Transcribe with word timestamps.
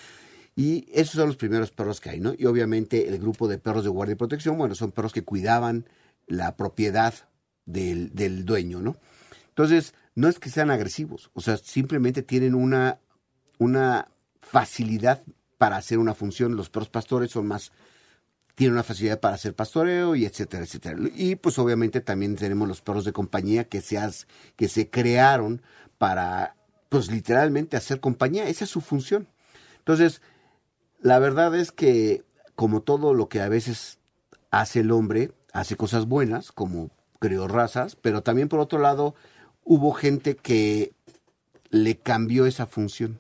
Y 0.56 0.88
esos 0.92 1.16
son 1.16 1.28
los 1.28 1.38
primeros 1.38 1.72
perros 1.72 2.02
que 2.02 2.10
hay, 2.10 2.20
¿no? 2.20 2.34
Y 2.38 2.46
obviamente 2.46 3.08
el 3.08 3.20
grupo 3.20 3.48
de 3.48 3.58
perros 3.58 3.84
de 3.84 3.90
guardia 3.90 4.14
y 4.14 4.18
protección, 4.18 4.58
bueno, 4.58 4.76
son 4.76 4.92
perros 4.92 5.14
que 5.14 5.24
cuidaban 5.24 5.86
la 6.28 6.56
propiedad 6.58 7.14
del, 7.66 8.14
del 8.14 8.46
dueño, 8.46 8.82
¿no? 8.82 8.98
Entonces, 9.50 9.94
no 10.16 10.28
es 10.28 10.40
que 10.40 10.50
sean 10.50 10.72
agresivos, 10.72 11.30
o 11.34 11.42
sea, 11.42 11.58
simplemente 11.58 12.22
tienen 12.22 12.54
una, 12.54 13.00
una 13.58 14.10
facilidad 14.42 15.22
para 15.58 15.78
hacer 15.78 16.00
una 16.00 16.16
función. 16.16 16.56
Los 16.56 16.70
perros 16.70 16.90
pastores 16.90 17.32
son 17.32 17.48
más, 17.48 17.72
tienen 18.56 18.74
una 18.74 18.84
facilidad 18.84 19.20
para 19.20 19.36
hacer 19.36 19.54
pastoreo 19.54 20.16
y 20.16 20.26
etcétera, 20.26 20.64
etcétera. 20.64 20.98
Y 21.16 21.36
pues 21.36 21.60
obviamente 21.60 22.02
también 22.02 22.36
tenemos 22.36 22.68
los 22.68 22.82
perros 22.82 23.06
de 23.06 23.14
compañía 23.14 23.66
que 23.66 23.82
se, 23.82 24.00
que 24.56 24.68
se 24.68 24.90
crearon 24.90 25.62
para, 25.98 26.56
pues 26.90 27.12
literalmente 27.12 27.78
hacer 27.78 28.00
compañía. 28.00 28.48
Esa 28.48 28.66
es 28.66 28.72
su 28.72 28.82
función. 28.82 29.28
Entonces, 29.78 30.22
la 31.02 31.20
verdad 31.20 31.56
es 31.56 31.72
que 31.72 32.24
como 32.56 32.82
todo 32.82 33.14
lo 33.14 33.28
que 33.28 33.42
a 33.42 33.50
veces 33.50 34.00
hace 34.52 34.82
el 34.82 34.92
hombre, 34.92 35.32
hace 35.54 35.76
cosas 35.76 36.06
buenas, 36.06 36.52
como 36.52 36.92
creó 37.20 37.48
razas, 37.48 37.96
pero 37.96 38.22
también 38.22 38.50
por 38.50 38.60
otro 38.60 38.80
lado 38.80 39.16
hubo 39.64 39.94
gente 39.94 40.36
que 40.36 40.94
le 41.70 41.98
cambió 41.98 42.46
esa 42.46 42.66
función. 42.66 43.20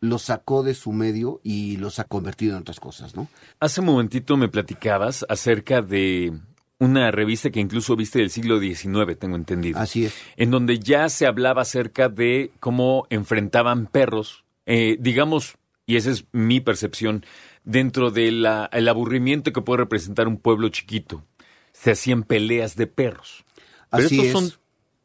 Lo 0.00 0.18
sacó 0.18 0.62
de 0.62 0.74
su 0.74 0.92
medio 0.92 1.40
y 1.42 1.76
los 1.76 1.98
ha 1.98 2.04
convertido 2.04 2.56
en 2.56 2.62
otras 2.62 2.80
cosas, 2.80 3.14
¿no? 3.14 3.28
Hace 3.60 3.80
un 3.80 3.86
momentito 3.86 4.36
me 4.36 4.48
platicabas 4.48 5.24
acerca 5.28 5.80
de 5.80 6.32
una 6.78 7.10
revista 7.10 7.50
que 7.50 7.60
incluso 7.60 7.96
viste 7.96 8.18
del 8.18 8.30
siglo 8.30 8.60
XIX, 8.60 9.18
tengo 9.18 9.36
entendido. 9.36 9.78
Así 9.78 10.06
es. 10.06 10.14
en 10.36 10.50
donde 10.50 10.78
ya 10.78 11.08
se 11.08 11.26
hablaba 11.26 11.62
acerca 11.62 12.08
de 12.08 12.50
cómo 12.60 13.06
enfrentaban 13.10 13.86
perros, 13.86 14.44
eh, 14.66 14.96
digamos, 15.00 15.56
y 15.86 15.96
esa 15.96 16.10
es 16.10 16.24
mi 16.32 16.60
percepción, 16.60 17.24
dentro 17.64 18.10
del 18.10 18.44
aburrimiento 18.46 19.52
que 19.52 19.60
puede 19.62 19.78
representar 19.78 20.28
un 20.28 20.36
pueblo 20.38 20.68
chiquito. 20.68 21.24
Se 21.72 21.90
hacían 21.90 22.22
peleas 22.22 22.76
de 22.76 22.86
perros. 22.86 23.44
Pero 23.90 24.06
Así 24.06 24.20
estos 24.20 24.26
es. 24.26 24.32
son 24.50 24.60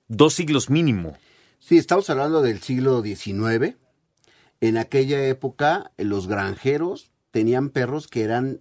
dos 0.08 0.34
siglos 0.34 0.70
mínimo. 0.70 1.18
Sí, 1.60 1.78
estamos 1.78 2.10
hablando 2.10 2.42
del 2.42 2.62
siglo 2.62 3.02
XIX. 3.02 3.76
En 4.62 4.78
aquella 4.78 5.26
época, 5.28 5.92
los 5.98 6.28
granjeros 6.28 7.12
tenían 7.32 7.70
perros 7.70 8.08
que 8.08 8.24
eran 8.24 8.60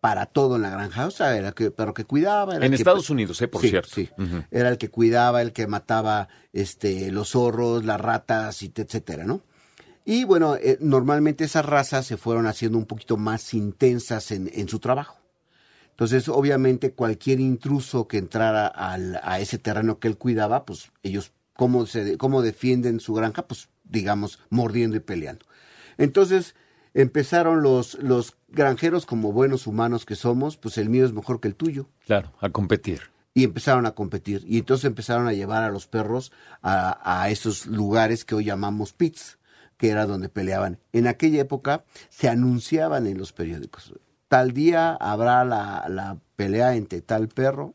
para 0.00 0.26
todo 0.26 0.56
en 0.56 0.62
la 0.62 0.70
granja. 0.70 1.06
O 1.06 1.10
sea, 1.10 1.36
era 1.36 1.52
el 1.56 1.72
perro 1.72 1.92
que 1.94 2.04
cuidaba. 2.04 2.54
Era 2.56 2.66
En 2.66 2.72
el 2.72 2.76
que- 2.78 2.82
Estados 2.82 3.10
Unidos, 3.10 3.40
eh, 3.42 3.48
por 3.48 3.60
Sí, 3.62 3.70
cierto. 3.70 3.88
sí. 3.92 4.08
Era 4.50 4.68
el 4.68 4.78
que 4.78 4.90
cuidaba, 4.90 5.42
el 5.42 5.52
que 5.52 5.66
mataba 5.66 6.28
este, 6.52 7.10
los 7.10 7.30
zorros, 7.30 7.84
las 7.84 8.00
ratas, 8.00 8.62
y 8.62 8.72
etcétera, 8.74 9.24
¿no? 9.24 9.42
Y 10.10 10.24
bueno, 10.24 10.56
eh, 10.56 10.78
normalmente 10.80 11.44
esas 11.44 11.66
razas 11.66 12.06
se 12.06 12.16
fueron 12.16 12.46
haciendo 12.46 12.78
un 12.78 12.86
poquito 12.86 13.18
más 13.18 13.52
intensas 13.52 14.30
en, 14.30 14.50
en 14.54 14.66
su 14.66 14.78
trabajo. 14.78 15.18
Entonces, 15.90 16.30
obviamente, 16.30 16.92
cualquier 16.92 17.40
intruso 17.40 18.08
que 18.08 18.16
entrara 18.16 18.66
al- 18.68 19.20
a 19.22 19.38
ese 19.38 19.58
terreno 19.58 19.98
que 19.98 20.08
él 20.08 20.16
cuidaba, 20.16 20.64
pues 20.64 20.90
ellos, 21.02 21.32
¿cómo, 21.52 21.84
se, 21.84 22.16
¿cómo 22.16 22.40
defienden 22.40 23.00
su 23.00 23.12
granja? 23.12 23.46
Pues, 23.46 23.68
digamos, 23.84 24.38
mordiendo 24.48 24.96
y 24.96 25.00
peleando. 25.00 25.44
Entonces, 25.98 26.54
empezaron 26.94 27.62
los, 27.62 27.94
los 28.02 28.34
granjeros, 28.48 29.04
como 29.04 29.32
buenos 29.32 29.66
humanos 29.66 30.06
que 30.06 30.14
somos, 30.14 30.56
pues 30.56 30.78
el 30.78 30.88
mío 30.88 31.04
es 31.04 31.12
mejor 31.12 31.38
que 31.40 31.48
el 31.48 31.54
tuyo 31.54 31.86
Claro, 32.06 32.32
a 32.40 32.48
competir. 32.48 33.02
y 33.34 33.44
empezaron 33.44 33.84
a 33.84 33.90
competir. 33.92 34.42
Y 34.48 34.56
entonces 34.58 34.86
empezaron 34.86 35.28
a 35.28 35.32
llevar 35.34 35.64
a 35.64 35.70
los 35.70 35.86
perros 35.86 36.32
a, 36.62 36.98
a 37.22 37.28
esos 37.28 37.66
lugares 37.66 38.24
que 38.24 38.34
hoy 38.34 38.44
llamamos 38.44 38.92
pits, 38.94 39.37
que 39.78 39.88
era 39.88 40.04
donde 40.06 40.28
peleaban. 40.28 40.78
En 40.92 41.06
aquella 41.06 41.40
época 41.40 41.84
se 42.10 42.28
anunciaban 42.28 43.06
en 43.06 43.16
los 43.16 43.32
periódicos. 43.32 43.94
Tal 44.28 44.52
día 44.52 44.92
habrá 45.00 45.42
la, 45.44 45.86
la 45.88 46.18
pelea 46.36 46.74
entre 46.76 47.00
tal 47.00 47.28
perro 47.28 47.74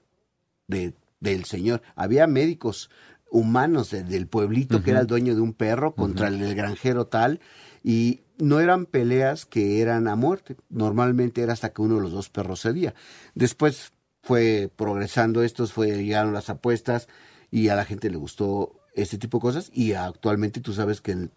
de, 0.67 0.93
del 1.19 1.45
señor. 1.45 1.81
Había 1.95 2.27
médicos 2.27 2.91
humanos 3.31 3.89
de- 3.89 4.03
del 4.03 4.27
pueblito 4.27 4.83
que 4.83 4.91
era 4.91 4.99
el 4.99 5.07
dueño 5.07 5.33
de 5.33 5.41
un 5.41 5.53
perro 5.53 5.95
contra 5.95 6.27
el, 6.27 6.37
del 6.39 6.53
granjero 6.55 7.07
tal 7.07 7.39
y 7.83 8.21
no 8.37 8.59
eran 8.59 8.85
peleas 8.85 9.45
que 9.45 9.81
eran 9.81 10.07
a 10.07 10.15
muerte. 10.15 10.55
Normalmente 10.69 11.41
era 11.41 11.53
hasta 11.53 11.69
que 11.73 11.81
uno 11.81 11.95
de 11.95 12.01
los 12.01 12.11
dos 12.11 12.29
perros 12.29 12.61
cedía. 12.61 12.93
Después 13.33 13.93
fue 14.21 14.69
progresando 14.75 15.41
estos, 15.41 15.73
fue, 15.73 16.03
llegaron 16.03 16.33
las 16.33 16.49
apuestas 16.49 17.07
y 17.49 17.69
a 17.69 17.75
la 17.75 17.85
gente 17.85 18.09
le 18.09 18.17
gustó 18.17 18.79
este 18.93 19.17
tipo 19.17 19.37
de 19.39 19.41
cosas 19.41 19.71
y 19.73 19.93
actualmente 19.93 20.61
tú 20.61 20.73
sabes 20.73 21.01
que 21.01 21.13
en- 21.13 21.31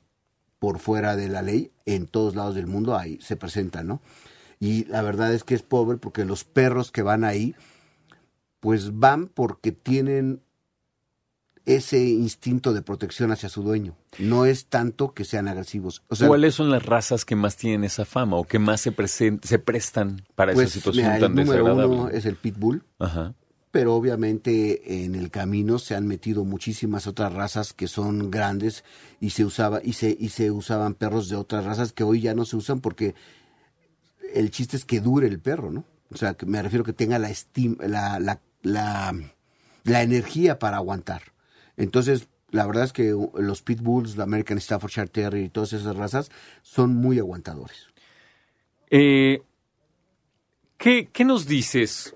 por 0.59 0.79
fuera 0.79 1.17
de 1.17 1.29
la 1.29 1.43
ley 1.43 1.71
en 1.85 2.07
todos 2.07 2.35
lados 2.35 2.55
del 2.55 2.67
mundo 2.67 2.97
ahí 2.97 3.19
se 3.21 3.37
presentan, 3.37 3.87
¿no? 3.87 4.01
Y 4.59 4.85
la 4.87 5.03
verdad 5.03 5.33
es 5.35 5.45
que 5.45 5.55
es 5.55 5.63
pobre 5.63 5.99
porque 5.99 6.25
los 6.25 6.45
perros 6.45 6.91
que 6.91 7.03
van 7.03 7.25
ahí 7.25 7.55
pues 8.61 8.99
van 8.99 9.29
porque 9.29 9.73
tienen 9.73 10.41
ese 11.67 12.03
instinto 12.05 12.73
de 12.73 12.81
protección 12.81 13.33
hacia 13.33 13.49
su 13.49 13.63
dueño. 13.63 13.97
No 14.19 14.47
es 14.47 14.67
tanto 14.67 15.13
que 15.13 15.25
sean 15.25 15.49
agresivos. 15.49 16.03
O 16.09 16.15
sea, 16.15 16.29
¿Cuáles 16.29 16.55
son 16.55 16.71
las 16.71 16.87
razas 16.87 17.25
que 17.25 17.35
más 17.35 17.57
tienen 17.57 17.85
esa 17.85 18.05
fama 18.05 18.37
o 18.37 18.45
que 18.45 18.61
más 18.61 18.81
se, 18.81 18.93
se 19.43 19.59
prestan 19.59 20.25
para 20.37 20.55
pues, 20.55 20.69
esa 20.69 20.75
situación 20.75 21.07
mira, 21.07 21.19
tan 21.19 21.33
el 21.33 21.45
número 21.45 21.65
desagradable? 21.65 21.97
uno 21.97 22.09
es 22.09 22.25
el 22.25 22.37
pitbull, 22.37 22.85
Ajá. 22.99 23.35
Pero 23.71 23.95
obviamente 23.95 25.05
en 25.05 25.15
el 25.15 25.31
camino 25.31 25.79
se 25.79 25.95
han 25.95 26.07
metido 26.07 26.45
muchísimas 26.45 27.07
otras 27.07 27.33
razas 27.33 27.73
que 27.73 27.89
son 27.89 28.31
grandes 28.31 28.85
y 29.21 29.31
se 29.31 29.45
usaba 29.45 29.81
y 29.83 29.93
se 29.95 30.17
y 30.19 30.31
se 30.31 30.51
usaban 30.51 30.95
perros 30.95 31.29
de 31.29 31.37
otras 31.37 31.65
razas 31.65 31.93
que 31.93 32.05
hoy 32.05 32.21
ya 32.21 32.35
no 32.35 32.45
se 32.45 32.57
usan 32.57 32.81
porque 32.81 33.15
el 34.35 34.51
chiste 34.51 34.77
es 34.77 34.85
que 34.85 35.01
dure 35.01 35.27
el 35.27 35.41
perro, 35.41 35.71
¿no? 35.71 35.85
O 36.11 36.17
sea, 36.17 36.35
que 36.35 36.47
me 36.47 36.63
refiero 36.63 36.85
que 36.85 36.93
tenga 36.93 37.19
la, 37.19 37.31
estim- 37.31 37.81
la, 37.87 38.21
la, 38.21 38.41
la, 38.63 39.15
la 39.85 40.03
energía 40.03 40.59
para 40.59 40.77
aguantar. 40.77 41.23
Entonces, 41.77 42.29
la 42.51 42.67
verdad 42.67 42.85
es 42.85 42.93
que 42.93 43.15
los 43.35 43.63
Pitbulls, 43.63 44.17
la 44.17 44.25
American 44.25 44.61
Staffordshire 44.61 45.09
Terrier 45.09 45.45
y 45.45 45.49
todas 45.49 45.73
esas 45.73 45.97
razas 45.97 46.31
son 46.63 46.95
muy 46.95 47.19
aguantadores. 47.19 47.89
Eh, 48.91 49.43
¿qué, 50.79 51.09
qué 51.13 51.25
nos 51.25 51.47
dices 51.47 52.15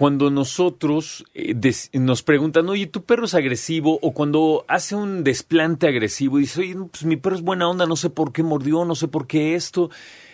cuando 0.00 0.30
nosotros 0.30 1.26
eh, 1.34 1.54
nos 1.92 2.22
preguntan, 2.22 2.66
oye, 2.70 2.86
tu 2.86 3.04
perro 3.04 3.26
es 3.26 3.34
agresivo? 3.34 3.98
O 4.00 4.14
cuando 4.14 4.64
hace 4.66 4.94
un 4.94 5.24
desplante 5.24 5.86
agresivo 5.86 6.38
y 6.38 6.44
dice, 6.44 6.60
oye, 6.62 6.74
pues 6.90 7.04
mi 7.04 7.18
perro 7.18 7.36
es 7.36 7.42
buena 7.42 7.68
onda, 7.68 7.84
no 7.84 7.96
sé 7.96 8.08
por 8.08 8.32
qué 8.32 8.42
mordió, 8.42 8.86
no 8.86 8.94
sé 8.94 9.08
por 9.08 9.26
qué 9.26 9.54
esto. 9.54 9.90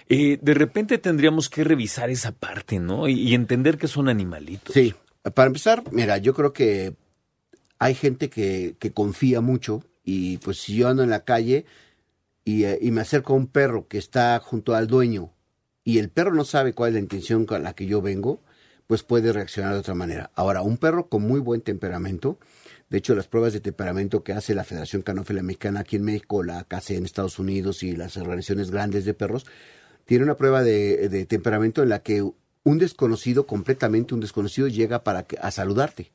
Eh, 0.09 0.39
de 0.41 0.55
repente 0.55 0.99
tendríamos 0.99 1.51
que 1.51 1.65
revisar 1.65 2.11
esa 2.11 2.31
parte, 2.31 2.79
¿no? 2.79 3.09
Y, 3.09 3.35
entender 3.35 3.77
que 3.77 3.89
son 3.89 4.09
animalitos. 4.09 4.73
Sí, 4.73 4.95
para 5.35 5.49
empezar, 5.49 5.83
mira, 5.91 6.19
yo 6.19 6.33
creo 6.33 6.53
que 6.53 6.95
hay 7.81 7.97
gente 7.97 8.31
que, 8.31 8.77
que 8.79 8.93
confía 8.93 9.41
mucho 9.41 9.83
y 10.05 10.37
pues 10.37 10.59
si 10.59 10.77
yo 10.77 10.87
ando 10.87 11.03
en 11.03 11.11
la 11.11 11.25
calle 11.25 11.67
y, 12.45 12.67
eh, 12.67 12.79
y 12.81 12.93
me 12.93 13.01
acerco 13.01 13.33
a 13.33 13.37
un 13.37 13.49
perro 13.49 13.89
que 13.89 13.99
está 13.99 14.39
junto 14.39 14.77
al 14.77 14.87
dueño 14.87 15.33
y 15.83 15.99
el 15.99 16.09
perro 16.09 16.33
no 16.33 16.45
sabe 16.45 16.73
cuál 16.73 16.91
es 16.91 16.95
la 16.95 17.01
intención 17.01 17.47
con 17.47 17.65
la 17.65 17.75
que 17.75 17.87
yo 17.87 18.01
vengo, 18.01 18.43
pues 18.87 19.03
puede 19.03 19.33
reaccionar 19.33 19.73
de 19.73 19.81
otra 19.81 19.95
manera. 19.95 20.31
Ahora, 20.35 20.63
un 20.63 20.77
perro 20.77 21.09
con 21.09 21.23
muy 21.23 21.41
buen 21.41 21.61
temperamento, 21.61 22.39
de 22.89 22.99
hecho 22.99 23.15
las 23.15 23.27
pruebas 23.27 23.53
de 23.53 23.61
temperamento 23.61 24.23
que 24.23 24.33
hace 24.33 24.55
la 24.55 24.65
Federación 24.65 25.03
Canófila 25.03 25.43
Mexicana 25.43 25.81
aquí 25.81 25.97
en 25.97 26.05
México, 26.05 26.43
la 26.45 26.65
CACE 26.65 26.97
en 26.97 27.05
Estados 27.05 27.39
Unidos 27.39 27.83
y 27.83 27.97
las 27.97 28.17
organizaciones 28.17 28.71
grandes 28.71 29.05
de 29.05 29.15
perros, 29.15 29.45
tiene 30.05 30.23
una 30.25 30.37
prueba 30.37 30.63
de, 30.63 31.09
de 31.09 31.27
temperamento 31.27 31.83
en 31.83 31.89
la 31.89 31.99
que 32.01 32.23
un 32.63 32.79
desconocido, 32.79 33.47
completamente 33.47 34.15
un 34.15 34.21
desconocido, 34.21 34.69
llega 34.69 35.03
para 35.03 35.25
que- 35.25 35.39
a 35.41 35.51
saludarte 35.51 36.13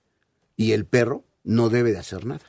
y 0.55 0.71
el 0.71 0.85
perro 0.85 1.23
no 1.43 1.69
debe 1.69 1.91
de 1.91 1.97
hacer 1.97 2.25
nada. 2.25 2.45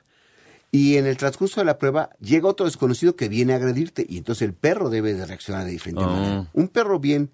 Y 0.71 0.97
en 0.97 1.07
el 1.07 1.17
transcurso 1.17 1.61
de 1.61 1.67
la 1.67 1.79
prueba 1.79 2.11
llega 2.21 2.49
otro 2.49 2.65
desconocido 2.67 3.15
que 3.17 3.29
viene 3.29 3.53
a 3.53 3.57
agredirte 3.57 4.07
y 4.09 4.19
entonces 4.19 4.43
el 4.43 4.55
perro 4.55 4.89
debe 4.89 5.15
de 5.15 5.27
reaccionar 5.27 5.65
de 5.67 5.73
diferente 5.73 6.03
Ah. 6.05 6.07
manera. 6.07 6.51
Un 6.53 6.69
perro 6.69 6.99
bien, 6.99 7.31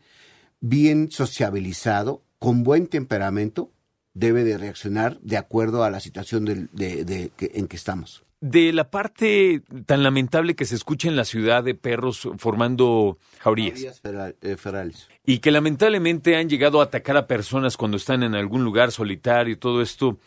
bien 0.61 1.11
sociabilizado, 1.11 2.23
con 2.39 2.63
buen 2.63 2.87
temperamento, 2.87 3.71
debe 4.15 4.45
de 4.45 4.59
reaccionar 4.59 5.19
de 5.21 5.37
acuerdo 5.37 5.85
a 5.85 5.91
la 5.91 6.01
situación 6.01 6.45
de, 6.45 6.67
de- 6.73 7.31
en 7.41 7.67
que 7.69 7.77
estamos. 7.77 8.25
De 8.41 8.73
la 8.73 8.89
parte 8.91 9.63
tan 9.87 10.05
lamentable 10.05 10.55
que 10.55 10.65
se 10.65 10.77
escucha 10.77 11.09
en 11.09 11.17
la 11.17 11.25
ciudad 11.25 11.65
de 11.65 11.75
perros 11.75 12.29
formando 12.39 13.19
jaurías. 13.41 14.01
Feral- 14.01 14.37
eh, 14.43 14.57
ferales. 14.57 15.09
y 15.27 15.39
que 15.41 15.51
lamentablemente 15.51 16.37
han 16.37 16.49
llegado 16.49 16.81
a 16.81 16.85
atacar 16.85 17.17
a 17.17 17.27
personas 17.27 17.77
cuando 17.77 17.97
están 17.97 18.23
en 18.23 18.35
algún 18.37 18.63
lugar 18.63 18.93
solitario 18.93 19.55
y 19.55 19.57
todo 19.57 19.83
esto. 19.83 20.19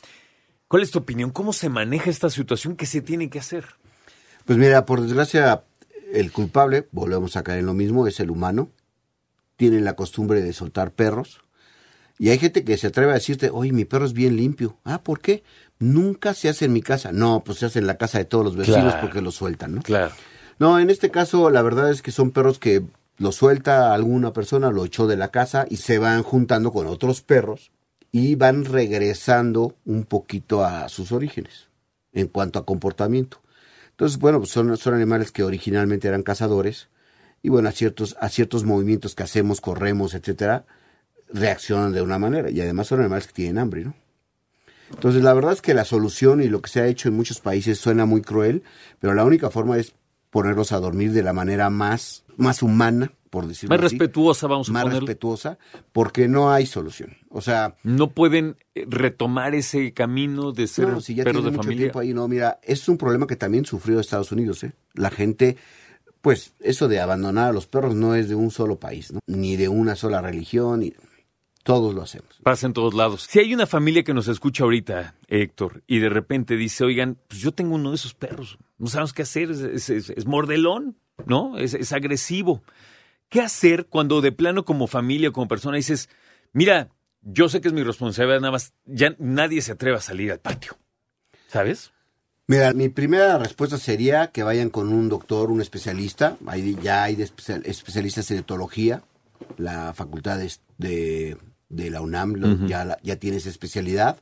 ¿Cuál 0.67 0.83
es 0.83 0.91
tu 0.91 0.99
opinión? 0.99 1.31
¿Cómo 1.31 1.53
se 1.53 1.69
maneja 1.69 2.09
esta 2.09 2.29
situación? 2.29 2.75
¿Qué 2.75 2.85
se 2.85 3.01
tiene 3.01 3.29
que 3.29 3.39
hacer? 3.39 3.65
Pues 4.45 4.57
mira, 4.57 4.85
por 4.85 5.01
desgracia, 5.01 5.63
el 6.13 6.31
culpable, 6.33 6.87
volvemos 6.91 7.35
a 7.37 7.43
caer 7.43 7.59
en 7.59 7.65
lo 7.65 7.73
mismo, 7.73 8.07
es 8.07 8.19
el 8.19 8.29
humano. 8.31 8.69
Tienen 9.55 9.85
la 9.85 9.95
costumbre 9.95 10.41
de 10.41 10.51
soltar 10.53 10.91
perros. 10.91 11.41
Y 12.21 12.29
hay 12.29 12.37
gente 12.37 12.63
que 12.63 12.77
se 12.77 12.85
atreve 12.85 13.09
a 13.09 13.15
decirte, 13.15 13.49
oye, 13.51 13.71
mi 13.71 13.83
perro 13.83 14.05
es 14.05 14.13
bien 14.13 14.35
limpio. 14.35 14.77
Ah, 14.83 15.01
¿por 15.01 15.21
qué? 15.21 15.41
Nunca 15.79 16.35
se 16.35 16.49
hace 16.49 16.65
en 16.65 16.73
mi 16.73 16.83
casa. 16.83 17.11
No, 17.11 17.43
pues 17.43 17.57
se 17.57 17.65
hace 17.65 17.79
en 17.79 17.87
la 17.87 17.97
casa 17.97 18.19
de 18.19 18.25
todos 18.25 18.45
los 18.45 18.55
vecinos 18.55 18.83
Claro. 18.93 19.01
porque 19.01 19.21
lo 19.21 19.31
sueltan, 19.31 19.73
¿no? 19.73 19.81
Claro. 19.81 20.13
No, 20.59 20.77
en 20.77 20.91
este 20.91 21.09
caso, 21.09 21.49
la 21.49 21.63
verdad 21.63 21.89
es 21.89 22.03
que 22.03 22.11
son 22.11 22.29
perros 22.29 22.59
que 22.59 22.83
lo 23.17 23.31
suelta 23.31 23.91
alguna 23.95 24.33
persona, 24.33 24.69
lo 24.69 24.85
echó 24.85 25.07
de 25.07 25.17
la 25.17 25.29
casa 25.29 25.65
y 25.67 25.77
se 25.77 25.97
van 25.97 26.21
juntando 26.21 26.71
con 26.71 26.85
otros 26.85 27.23
perros 27.23 27.71
y 28.11 28.35
van 28.35 28.65
regresando 28.65 29.73
un 29.85 30.03
poquito 30.03 30.63
a 30.63 30.89
sus 30.89 31.11
orígenes 31.11 31.69
en 32.13 32.27
cuanto 32.27 32.59
a 32.59 32.65
comportamiento. 32.67 33.41
Entonces, 33.89 34.19
bueno, 34.19 34.37
pues 34.37 34.51
son, 34.51 34.77
son 34.77 34.93
animales 34.93 35.31
que 35.31 35.41
originalmente 35.41 36.07
eran 36.07 36.21
cazadores 36.21 36.87
y 37.41 37.49
bueno, 37.49 37.67
a 37.67 37.71
ciertos, 37.71 38.15
a 38.19 38.29
ciertos 38.29 38.63
movimientos 38.63 39.15
que 39.15 39.23
hacemos, 39.23 39.59
corremos, 39.59 40.13
etcétera, 40.13 40.65
reaccionan 41.33 41.91
de 41.93 42.01
una 42.01 42.19
manera 42.19 42.49
y 42.49 42.61
además 42.61 42.87
son 42.87 42.99
animales 42.99 43.27
que 43.27 43.33
tienen 43.33 43.57
hambre, 43.57 43.85
¿no? 43.85 43.95
Entonces, 44.91 45.23
la 45.23 45.33
verdad 45.33 45.53
es 45.53 45.61
que 45.61 45.73
la 45.73 45.85
solución 45.85 46.41
y 46.43 46.47
lo 46.47 46.61
que 46.61 46.69
se 46.69 46.81
ha 46.81 46.87
hecho 46.87 47.07
en 47.07 47.15
muchos 47.15 47.39
países 47.39 47.79
suena 47.79 48.05
muy 48.05 48.21
cruel, 48.21 48.63
pero 48.99 49.13
la 49.13 49.23
única 49.23 49.49
forma 49.49 49.77
es 49.77 49.93
ponerlos 50.29 50.71
a 50.71 50.79
dormir 50.79 51.13
de 51.13 51.23
la 51.23 51.33
manera 51.33 51.69
más, 51.69 52.23
más 52.37 52.61
humana, 52.61 53.13
por 53.29 53.47
decirlo 53.47 53.73
Más 53.75 53.85
así, 53.85 53.97
respetuosa, 53.97 54.47
vamos 54.47 54.67
a 54.69 54.73
más 54.73 54.91
respetuosa, 54.91 55.57
porque 55.93 56.27
no 56.27 56.51
hay 56.51 56.65
solución. 56.65 57.15
O 57.29 57.39
sea, 57.39 57.75
No 57.83 58.09
pueden 58.11 58.57
eh, 58.75 58.85
retomar 58.87 59.55
ese 59.55 59.93
camino 59.93 60.51
de 60.51 60.67
ser 60.67 60.89
no, 60.89 60.99
si 60.99 61.15
ya 61.15 61.23
perros 61.23 61.45
de 61.45 61.51
mucho 61.51 61.63
familia. 61.63 61.83
tiempo 61.85 61.99
ahí, 61.99 62.13
no, 62.13 62.27
mira, 62.27 62.59
es 62.61 62.89
un 62.89 62.97
problema 62.97 63.27
que 63.27 63.37
también 63.37 63.65
sufrió 63.65 63.99
Estados 64.01 64.33
Unidos, 64.33 64.63
¿eh? 64.65 64.73
La 64.93 65.09
gente, 65.09 65.55
pues, 66.19 66.53
eso 66.59 66.89
de 66.89 66.99
abandonar 66.99 67.49
a 67.49 67.53
los 67.53 67.67
perros 67.67 67.95
no 67.95 68.15
es 68.15 68.27
de 68.27 68.35
un 68.35 68.51
solo 68.51 68.77
país, 68.77 69.13
¿no? 69.13 69.19
Ni 69.27 69.55
de 69.55 69.69
una 69.69 69.95
sola 69.95 70.21
religión, 70.21 70.81
ni 70.81 70.93
todos 71.63 71.93
lo 71.93 72.01
hacemos. 72.01 72.39
Pasa 72.43 72.65
en 72.67 72.73
todos 72.73 72.93
lados. 72.93 73.27
Si 73.29 73.39
hay 73.39 73.53
una 73.53 73.67
familia 73.67 74.03
que 74.03 74.13
nos 74.13 74.27
escucha 74.27 74.63
ahorita, 74.63 75.15
Héctor, 75.27 75.83
y 75.87 75.99
de 75.99 76.09
repente 76.09 76.55
dice, 76.55 76.83
oigan, 76.83 77.17
pues 77.27 77.39
yo 77.41 77.51
tengo 77.51 77.75
uno 77.75 77.89
de 77.91 77.95
esos 77.95 78.13
perros, 78.13 78.57
no 78.77 78.87
sabemos 78.87 79.13
qué 79.13 79.21
hacer, 79.23 79.51
es, 79.51 79.59
es- 79.61 79.89
es- 79.89 80.09
es 80.09 80.25
mordelón, 80.25 80.97
¿no? 81.25 81.57
Es, 81.57 81.73
es 81.73 81.91
agresivo. 81.93 82.63
¿Qué 83.29 83.41
hacer 83.41 83.85
cuando 83.85 84.21
de 84.21 84.31
plano 84.31 84.65
como 84.65 84.87
familia, 84.87 85.31
como 85.31 85.47
persona, 85.47 85.77
dices, 85.77 86.09
mira, 86.51 86.89
yo 87.21 87.47
sé 87.47 87.61
que 87.61 87.67
es 87.67 87.73
mi 87.73 87.83
responsabilidad, 87.83 88.41
nada 88.41 88.51
más, 88.51 88.73
ya 88.85 89.15
nadie 89.19 89.61
se 89.61 89.71
atreve 89.73 89.97
a 89.97 90.01
salir 90.01 90.31
al 90.31 90.39
patio, 90.39 90.77
¿sabes? 91.47 91.91
Mira, 92.47 92.73
mi 92.73 92.89
primera 92.89 93.37
respuesta 93.37 93.77
sería 93.77 94.31
que 94.31 94.43
vayan 94.43 94.69
con 94.69 94.91
un 94.91 95.07
doctor, 95.07 95.51
un 95.51 95.61
especialista. 95.61 96.35
Hay, 96.47 96.75
ya 96.81 97.03
hay 97.03 97.21
especialistas 97.21 98.29
en 98.31 98.39
etología. 98.39 99.03
La 99.57 99.93
facultad 99.93 100.37
de, 100.39 100.51
de- 100.77 101.37
de 101.71 101.89
la 101.89 102.01
UNAM 102.01 102.67
ya, 102.67 102.97
ya 103.01 103.15
tiene 103.15 103.37
esa 103.37 103.49
especialidad. 103.49 104.21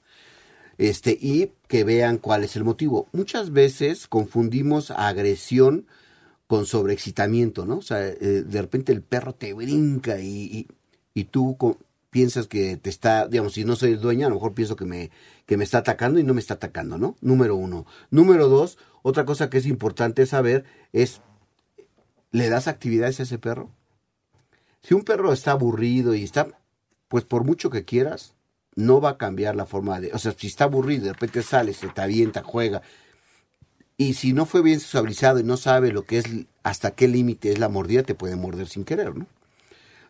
Este, 0.77 1.11
y 1.19 1.51
que 1.67 1.83
vean 1.83 2.17
cuál 2.17 2.45
es 2.45 2.55
el 2.55 2.63
motivo. 2.63 3.09
Muchas 3.11 3.51
veces 3.51 4.07
confundimos 4.07 4.91
agresión 4.91 5.87
con 6.47 6.65
sobreexcitamiento, 6.65 7.65
¿no? 7.65 7.77
O 7.77 7.81
sea, 7.81 8.07
eh, 8.07 8.43
de 8.45 8.61
repente 8.61 8.93
el 8.93 9.01
perro 9.01 9.35
te 9.35 9.53
brinca 9.53 10.19
y, 10.19 10.45
y, 10.45 10.67
y 11.13 11.25
tú 11.25 11.57
piensas 12.09 12.47
que 12.47 12.77
te 12.77 12.89
está, 12.89 13.27
digamos, 13.27 13.53
si 13.53 13.65
no 13.65 13.75
soy 13.75 13.91
el 13.91 14.01
dueño, 14.01 14.25
a 14.25 14.29
lo 14.29 14.35
mejor 14.35 14.53
pienso 14.53 14.75
que 14.75 14.85
me, 14.85 15.11
que 15.45 15.57
me 15.57 15.63
está 15.63 15.79
atacando 15.79 16.19
y 16.19 16.23
no 16.23 16.33
me 16.33 16.39
está 16.39 16.55
atacando, 16.55 16.97
¿no? 16.97 17.15
Número 17.21 17.55
uno. 17.55 17.85
Número 18.09 18.47
dos, 18.47 18.77
otra 19.01 19.25
cosa 19.25 19.49
que 19.49 19.57
es 19.57 19.65
importante 19.65 20.25
saber 20.25 20.65
es, 20.93 21.21
¿le 22.31 22.49
das 22.49 22.67
actividades 22.67 23.19
a 23.19 23.23
ese 23.23 23.37
perro? 23.37 23.69
Si 24.81 24.93
un 24.93 25.03
perro 25.03 25.33
está 25.33 25.51
aburrido 25.51 26.15
y 26.15 26.23
está, 26.23 26.47
pues 27.09 27.25
por 27.25 27.43
mucho 27.43 27.69
que 27.69 27.83
quieras, 27.83 28.35
no 28.75 29.01
va 29.01 29.09
a 29.11 29.17
cambiar 29.17 29.55
la 29.55 29.65
forma 29.65 29.99
de, 29.99 30.13
o 30.13 30.17
sea, 30.17 30.31
si 30.31 30.47
está 30.47 30.63
aburrido, 30.63 31.05
de 31.05 31.13
repente 31.13 31.43
sale, 31.43 31.73
se 31.73 31.89
te 31.89 32.01
avienta, 32.01 32.43
juega, 32.43 32.81
y 33.97 34.13
si 34.13 34.31
no 34.31 34.45
fue 34.45 34.61
bien 34.61 34.79
socializado 34.79 35.39
y 35.39 35.43
no 35.43 35.57
sabe 35.57 35.91
lo 35.91 36.03
que 36.03 36.19
es, 36.19 36.25
hasta 36.63 36.91
qué 36.91 37.09
límite 37.09 37.51
es 37.51 37.59
la 37.59 37.67
mordida, 37.67 38.03
te 38.03 38.15
puede 38.15 38.37
morder 38.37 38.69
sin 38.69 38.85
querer, 38.85 39.13
¿no? 39.17 39.27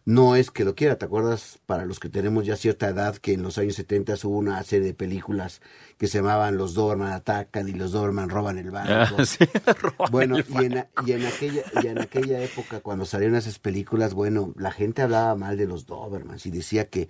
No 0.10 0.36
es 0.36 0.50
que 0.50 0.66
lo 0.66 0.74
quiera, 0.74 0.98
¿te 0.98 1.06
acuerdas? 1.06 1.60
Para 1.68 1.86
los 1.86 2.00
que 2.00 2.10
tenemos 2.10 2.44
ya 2.44 2.56
cierta 2.56 2.90
edad, 2.90 3.18
que 3.18 3.34
en 3.34 3.44
los 3.44 3.60
años 3.60 3.76
70 3.76 4.16
hubo 4.24 4.40
una 4.40 4.64
serie 4.64 4.88
de 4.88 4.96
películas 4.96 5.62
que 6.00 6.08
se 6.08 6.18
llamaban 6.18 6.58
Los 6.58 6.74
Doberman 6.74 7.12
atacan 7.12 7.70
y 7.70 7.74
los 7.74 7.92
Doberman 7.92 8.28
roban 8.28 8.58
el 8.58 8.72
banco. 8.72 9.18
Ah, 9.20 9.24
sí, 9.26 9.46
roban 9.80 10.12
Bueno, 10.12 10.38
el 10.38 10.46
y 10.50 10.66
en, 10.66 10.88
y, 11.06 11.12
en 11.12 11.26
aquella, 11.28 11.62
y 11.84 11.86
en 11.86 12.00
aquella 12.00 12.42
época, 12.42 12.80
cuando 12.80 13.06
salieron 13.06 13.36
esas 13.36 13.60
películas, 13.60 14.16
bueno, 14.16 14.52
la 14.58 14.72
gente 14.72 15.04
hablaba 15.04 15.36
mal 15.36 15.58
de 15.58 15.68
los 15.68 15.86
Dobermans 15.86 16.44
y 16.48 16.50
decía 16.50 16.90
que, 16.90 17.08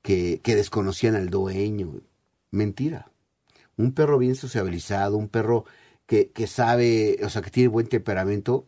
que, 0.00 0.40
que 0.42 0.56
desconocían 0.56 1.16
al 1.16 1.28
dueño. 1.28 2.00
Mentira. 2.50 3.10
Un 3.76 3.92
perro 3.92 4.16
bien 4.16 4.36
sociabilizado, 4.36 5.18
un 5.18 5.28
perro 5.28 5.66
que, 6.06 6.30
que 6.30 6.46
sabe, 6.46 7.18
o 7.22 7.28
sea, 7.28 7.42
que 7.42 7.50
tiene 7.50 7.68
buen 7.68 7.88
temperamento, 7.88 8.64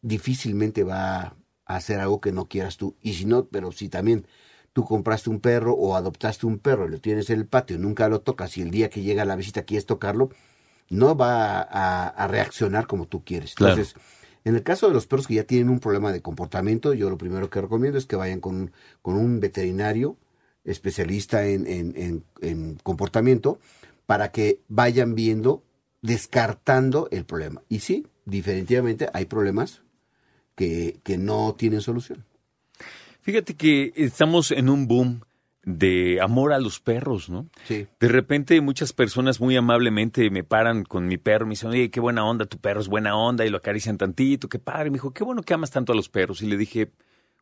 difícilmente 0.00 0.84
va 0.84 1.34
a 1.66 1.76
hacer 1.76 2.00
algo 2.00 2.20
que 2.20 2.32
no 2.32 2.48
quieras 2.48 2.76
tú. 2.76 2.96
Y 3.02 3.14
si 3.14 3.24
no, 3.24 3.46
pero 3.46 3.72
si 3.72 3.88
también 3.88 4.26
tú 4.72 4.84
compraste 4.84 5.30
un 5.30 5.40
perro 5.40 5.74
o 5.74 5.96
adoptaste 5.96 6.46
un 6.46 6.58
perro 6.58 6.86
y 6.86 6.90
lo 6.90 7.00
tienes 7.00 7.30
en 7.30 7.40
el 7.40 7.46
patio, 7.46 7.78
nunca 7.78 8.08
lo 8.08 8.20
tocas 8.20 8.56
y 8.56 8.62
el 8.62 8.70
día 8.70 8.88
que 8.90 9.02
llega 9.02 9.24
la 9.24 9.36
visita 9.36 9.62
quieres 9.62 9.86
tocarlo, 9.86 10.30
no 10.88 11.16
va 11.16 11.60
a, 11.60 12.08
a 12.08 12.28
reaccionar 12.28 12.86
como 12.86 13.06
tú 13.06 13.24
quieres. 13.24 13.54
Claro. 13.54 13.74
Entonces, 13.74 13.94
en 14.44 14.56
el 14.56 14.62
caso 14.62 14.88
de 14.88 14.94
los 14.94 15.06
perros 15.06 15.26
que 15.26 15.34
ya 15.34 15.44
tienen 15.44 15.68
un 15.68 15.78
problema 15.78 16.12
de 16.12 16.20
comportamiento, 16.20 16.94
yo 16.94 17.08
lo 17.10 17.18
primero 17.18 17.48
que 17.48 17.60
recomiendo 17.60 17.98
es 17.98 18.06
que 18.06 18.16
vayan 18.16 18.40
con, 18.40 18.72
con 19.00 19.16
un 19.16 19.40
veterinario 19.40 20.16
especialista 20.64 21.46
en, 21.46 21.66
en, 21.66 21.94
en, 21.96 22.24
en 22.40 22.78
comportamiento 22.82 23.58
para 24.06 24.32
que 24.32 24.60
vayan 24.68 25.14
viendo, 25.14 25.62
descartando 26.02 27.08
el 27.10 27.24
problema. 27.24 27.62
Y 27.68 27.80
sí, 27.80 28.06
definitivamente 28.24 29.08
hay 29.12 29.26
problemas 29.26 29.82
que, 30.54 31.00
que 31.02 31.18
no 31.18 31.54
tienen 31.56 31.80
solución. 31.80 32.24
Fíjate 33.20 33.54
que 33.54 33.92
estamos 33.96 34.50
en 34.50 34.68
un 34.68 34.88
boom 34.88 35.20
de 35.64 36.20
amor 36.20 36.52
a 36.52 36.58
los 36.58 36.80
perros, 36.80 37.30
¿no? 37.30 37.46
Sí. 37.68 37.86
De 38.00 38.08
repente 38.08 38.60
muchas 38.60 38.92
personas 38.92 39.40
muy 39.40 39.56
amablemente 39.56 40.28
me 40.30 40.42
paran 40.42 40.84
con 40.84 41.06
mi 41.06 41.18
perro, 41.18 41.46
me 41.46 41.50
dicen, 41.50 41.70
oye, 41.70 41.90
qué 41.90 42.00
buena 42.00 42.24
onda, 42.24 42.46
tu 42.46 42.58
perro 42.58 42.80
es 42.80 42.88
buena 42.88 43.16
onda, 43.16 43.46
y 43.46 43.48
lo 43.48 43.58
acarician 43.58 43.96
tantito, 43.96 44.48
qué 44.48 44.58
padre. 44.58 44.90
Me 44.90 44.96
dijo, 44.96 45.12
qué 45.12 45.22
bueno 45.22 45.42
que 45.42 45.54
amas 45.54 45.70
tanto 45.70 45.92
a 45.92 45.96
los 45.96 46.08
perros. 46.08 46.42
Y 46.42 46.46
le 46.46 46.56
dije, 46.56 46.90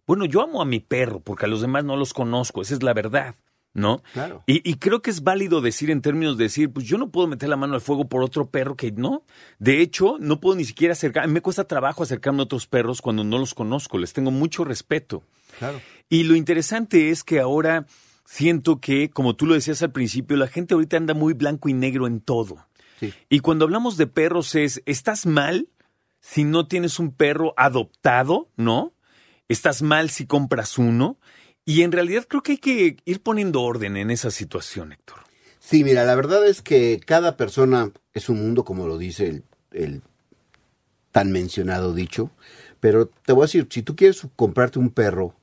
bueno, 0.06 0.26
yo 0.26 0.42
amo 0.42 0.60
a 0.60 0.66
mi 0.66 0.80
perro 0.80 1.20
porque 1.20 1.46
a 1.46 1.48
los 1.48 1.62
demás 1.62 1.84
no 1.84 1.96
los 1.96 2.12
conozco, 2.12 2.60
esa 2.62 2.74
es 2.74 2.82
la 2.82 2.92
verdad, 2.92 3.36
¿no? 3.72 4.02
Claro. 4.12 4.42
Y, 4.46 4.68
y 4.68 4.74
creo 4.74 5.00
que 5.02 5.10
es 5.10 5.22
válido 5.22 5.60
decir 5.60 5.90
en 5.90 6.02
términos 6.02 6.36
de 6.36 6.44
decir, 6.44 6.72
pues 6.72 6.86
yo 6.86 6.98
no 6.98 7.10
puedo 7.10 7.28
meter 7.28 7.48
la 7.48 7.56
mano 7.56 7.74
al 7.74 7.80
fuego 7.80 8.08
por 8.08 8.22
otro 8.22 8.50
perro 8.50 8.76
que 8.76 8.90
no. 8.92 9.24
De 9.58 9.80
hecho, 9.80 10.16
no 10.18 10.40
puedo 10.40 10.56
ni 10.56 10.64
siquiera 10.64 10.92
acercar, 10.92 11.28
me 11.28 11.40
cuesta 11.40 11.64
trabajo 11.64 12.02
acercarme 12.02 12.40
a 12.40 12.44
otros 12.44 12.66
perros 12.66 13.00
cuando 13.00 13.24
no 13.24 13.38
los 13.38 13.54
conozco, 13.54 13.98
les 13.98 14.12
tengo 14.12 14.30
mucho 14.30 14.64
respeto. 14.64 15.22
Claro. 15.58 15.80
Y 16.08 16.24
lo 16.24 16.34
interesante 16.34 17.10
es 17.10 17.22
que 17.22 17.40
ahora 17.40 17.86
siento 18.24 18.80
que, 18.80 19.10
como 19.10 19.36
tú 19.36 19.46
lo 19.46 19.54
decías 19.54 19.82
al 19.82 19.92
principio, 19.92 20.36
la 20.36 20.48
gente 20.48 20.74
ahorita 20.74 20.96
anda 20.96 21.14
muy 21.14 21.34
blanco 21.34 21.68
y 21.68 21.74
negro 21.74 22.06
en 22.06 22.20
todo. 22.20 22.66
Sí. 22.98 23.14
Y 23.28 23.40
cuando 23.40 23.64
hablamos 23.64 23.96
de 23.96 24.06
perros 24.06 24.54
es, 24.54 24.82
¿estás 24.86 25.26
mal 25.26 25.68
si 26.20 26.44
no 26.44 26.66
tienes 26.66 26.98
un 26.98 27.12
perro 27.12 27.54
adoptado? 27.56 28.48
¿No? 28.56 28.92
¿Estás 29.48 29.82
mal 29.82 30.10
si 30.10 30.26
compras 30.26 30.78
uno? 30.78 31.18
Y 31.70 31.82
en 31.84 31.92
realidad 31.92 32.26
creo 32.28 32.42
que 32.42 32.50
hay 32.52 32.58
que 32.58 32.96
ir 33.04 33.22
poniendo 33.22 33.62
orden 33.62 33.96
en 33.96 34.10
esa 34.10 34.32
situación, 34.32 34.90
Héctor. 34.90 35.18
Sí, 35.60 35.84
mira, 35.84 36.02
la 36.02 36.16
verdad 36.16 36.44
es 36.44 36.62
que 36.62 36.98
cada 37.06 37.36
persona 37.36 37.92
es 38.12 38.28
un 38.28 38.42
mundo, 38.42 38.64
como 38.64 38.88
lo 38.88 38.98
dice 38.98 39.44
el, 39.70 40.02
tan 41.12 41.30
mencionado 41.30 41.94
dicho. 41.94 42.32
Pero 42.80 43.06
te 43.06 43.32
voy 43.32 43.44
a 43.44 43.46
decir, 43.46 43.68
si 43.70 43.82
tú 43.82 43.94
quieres 43.94 44.26
comprarte 44.34 44.80
un 44.80 44.90
perro 44.90 45.36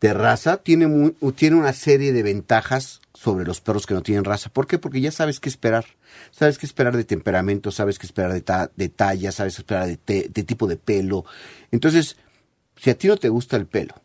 de 0.00 0.14
raza, 0.14 0.58
tiene, 0.58 1.14
tiene 1.34 1.56
una 1.56 1.72
serie 1.72 2.12
de 2.12 2.22
ventajas 2.22 3.00
sobre 3.12 3.44
los 3.44 3.60
perros 3.60 3.86
que 3.86 3.94
no 3.94 4.04
tienen 4.04 4.22
raza. 4.22 4.50
¿Por 4.50 4.68
qué? 4.68 4.78
Porque 4.78 5.00
ya 5.00 5.10
sabes 5.10 5.40
qué 5.40 5.48
esperar. 5.48 5.84
Sabes 6.30 6.58
qué 6.58 6.66
esperar 6.66 6.96
de 6.96 7.02
temperamento, 7.02 7.72
sabes 7.72 7.98
qué 7.98 8.06
esperar 8.06 8.32
de, 8.34 8.42
ta- 8.42 8.70
de 8.76 8.88
talla, 8.88 9.32
sabes 9.32 9.56
qué 9.56 9.62
esperar 9.62 9.88
de, 9.88 9.96
te- 9.96 10.28
de 10.32 10.42
tipo 10.44 10.68
de 10.68 10.76
pelo. 10.76 11.24
Entonces, 11.72 12.16
si 12.76 12.90
a 12.90 12.96
ti 12.96 13.08
no 13.08 13.16
te 13.16 13.30
gusta 13.30 13.56
el 13.56 13.66
pelo 13.66 13.96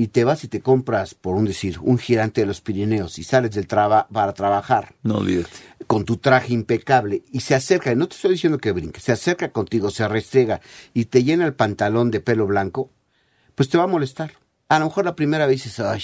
y 0.00 0.06
te 0.08 0.22
vas 0.22 0.44
y 0.44 0.48
te 0.48 0.60
compras, 0.60 1.14
por 1.14 1.34
un 1.34 1.44
decir, 1.44 1.78
un 1.82 1.98
gigante 1.98 2.42
de 2.42 2.46
los 2.46 2.60
Pirineos 2.60 3.18
y 3.18 3.24
sales 3.24 3.50
del 3.50 3.66
traba 3.66 4.06
para 4.12 4.32
trabajar 4.32 4.94
No 5.02 5.16
olvídate. 5.18 5.50
con 5.88 6.04
tu 6.04 6.18
traje 6.18 6.52
impecable 6.54 7.24
y 7.32 7.40
se 7.40 7.56
acerca, 7.56 7.90
y 7.90 7.96
no 7.96 8.06
te 8.06 8.14
estoy 8.14 8.30
diciendo 8.30 8.58
que 8.58 8.70
brinque, 8.70 9.00
se 9.00 9.10
acerca 9.10 9.50
contigo, 9.50 9.90
se 9.90 10.06
restrega 10.06 10.60
y 10.94 11.06
te 11.06 11.24
llena 11.24 11.46
el 11.46 11.54
pantalón 11.54 12.12
de 12.12 12.20
pelo 12.20 12.46
blanco, 12.46 12.92
pues 13.56 13.68
te 13.68 13.76
va 13.76 13.84
a 13.84 13.88
molestar. 13.88 14.34
A 14.68 14.78
lo 14.78 14.84
mejor 14.84 15.04
la 15.04 15.16
primera 15.16 15.46
vez 15.46 15.64
dices, 15.64 15.80
"Ay", 15.80 16.00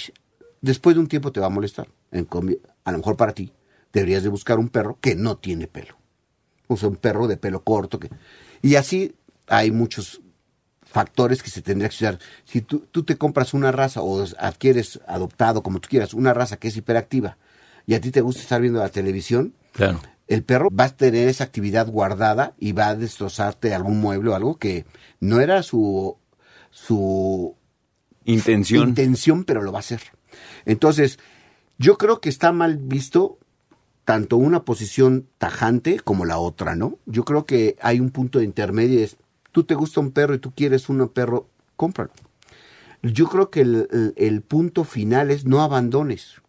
después 0.59 0.97
de 0.97 0.99
un 0.99 1.07
tiempo 1.07 1.31
te 1.31 1.39
va 1.39 1.45
a 1.45 1.49
molestar. 1.49 1.87
A 2.11 2.91
lo 2.91 2.97
mejor 2.97 3.15
para 3.15 3.33
ti 3.33 3.53
deberías 3.93 4.23
de 4.23 4.29
buscar 4.29 4.59
un 4.59 4.67
perro 4.67 4.97
que 4.99 5.15
no 5.15 5.37
tiene 5.37 5.67
pelo. 5.67 5.95
O 6.67 6.75
sea, 6.75 6.89
un 6.89 6.97
perro 6.97 7.27
de 7.27 7.37
pelo 7.37 7.63
corto. 7.63 7.97
Que... 7.97 8.09
Y 8.61 8.75
así 8.75 9.15
hay 9.47 9.71
muchos 9.71 10.19
factores 10.95 11.43
que 11.43 11.49
se 11.49 11.61
tendría 11.61 11.89
que 11.89 11.93
estudiar. 11.93 12.19
Si 12.45 12.61
tú, 12.61 12.85
tú 12.89 13.03
te 13.03 13.17
compras 13.17 13.53
una 13.53 13.69
raza 13.73 14.01
o 14.01 14.23
adquieres 14.39 15.01
adoptado, 15.07 15.61
como 15.61 15.79
tú 15.81 15.89
quieras, 15.89 16.13
una 16.13 16.33
raza 16.33 16.55
que 16.55 16.69
es 16.69 16.77
hiperactiva 16.77 17.37
y 17.85 17.95
a 17.95 17.99
ti 17.99 18.11
te 18.11 18.21
gusta 18.21 18.41
estar 18.41 18.61
viendo 18.61 18.79
la 18.79 18.87
televisión, 18.87 19.53
Claro. 19.73 19.99
el 20.29 20.41
perro 20.43 20.69
va 20.71 20.85
a 20.85 20.95
tener 20.95 21.27
esa 21.27 21.43
actividad 21.43 21.87
guardada 21.89 22.53
y 22.57 22.71
va 22.71 22.87
a 22.87 22.95
destrozarte 22.95 23.73
algún 23.73 23.99
mueble 23.99 24.29
o 24.29 24.35
algo 24.35 24.55
que 24.57 24.85
no 25.19 25.41
era 25.41 25.63
su, 25.63 26.15
su 26.71 27.57
Intención. 28.23 28.87
intención, 28.87 29.43
pero 29.43 29.61
lo 29.61 29.73
va 29.73 29.79
a 29.79 29.85
hacer. 29.85 30.01
Entonces, 30.65 31.19
yo 31.77 31.97
creo 31.97 32.21
que 32.21 32.29
está 32.29 32.53
mal 32.53 32.77
visto 32.77 33.37
tanto 34.05 34.37
una 34.37 34.63
posición 34.63 35.27
tajante 35.39 35.99
como 35.99 36.23
la 36.23 36.37
otra, 36.37 36.75
¿no? 36.75 36.99
Yo 37.05 37.25
creo 37.25 37.45
que 37.45 37.75
hay 37.81 37.99
un 37.99 38.11
punto 38.11 38.39
de 38.39 38.45
intermedio, 38.45 39.01
es, 39.03 39.17
tú 39.55 39.63
te 39.63 39.73
gusta 39.73 40.01
un 40.01 40.11
perro 40.11 40.35
y 40.35 40.39
tú 40.39 40.51
quieres 40.53 40.89
un 40.89 41.07
perro, 41.07 41.47
cómpralo. 41.77 42.11
Yo 43.01 43.27
creo 43.27 43.49
que 43.49 43.61
el, 43.61 43.87
el- 43.89 44.13
el 44.17 44.41
punto 44.41 44.83
final 44.83 45.31
es 45.31 45.45
no 45.45 45.61
abandones. 45.61 46.41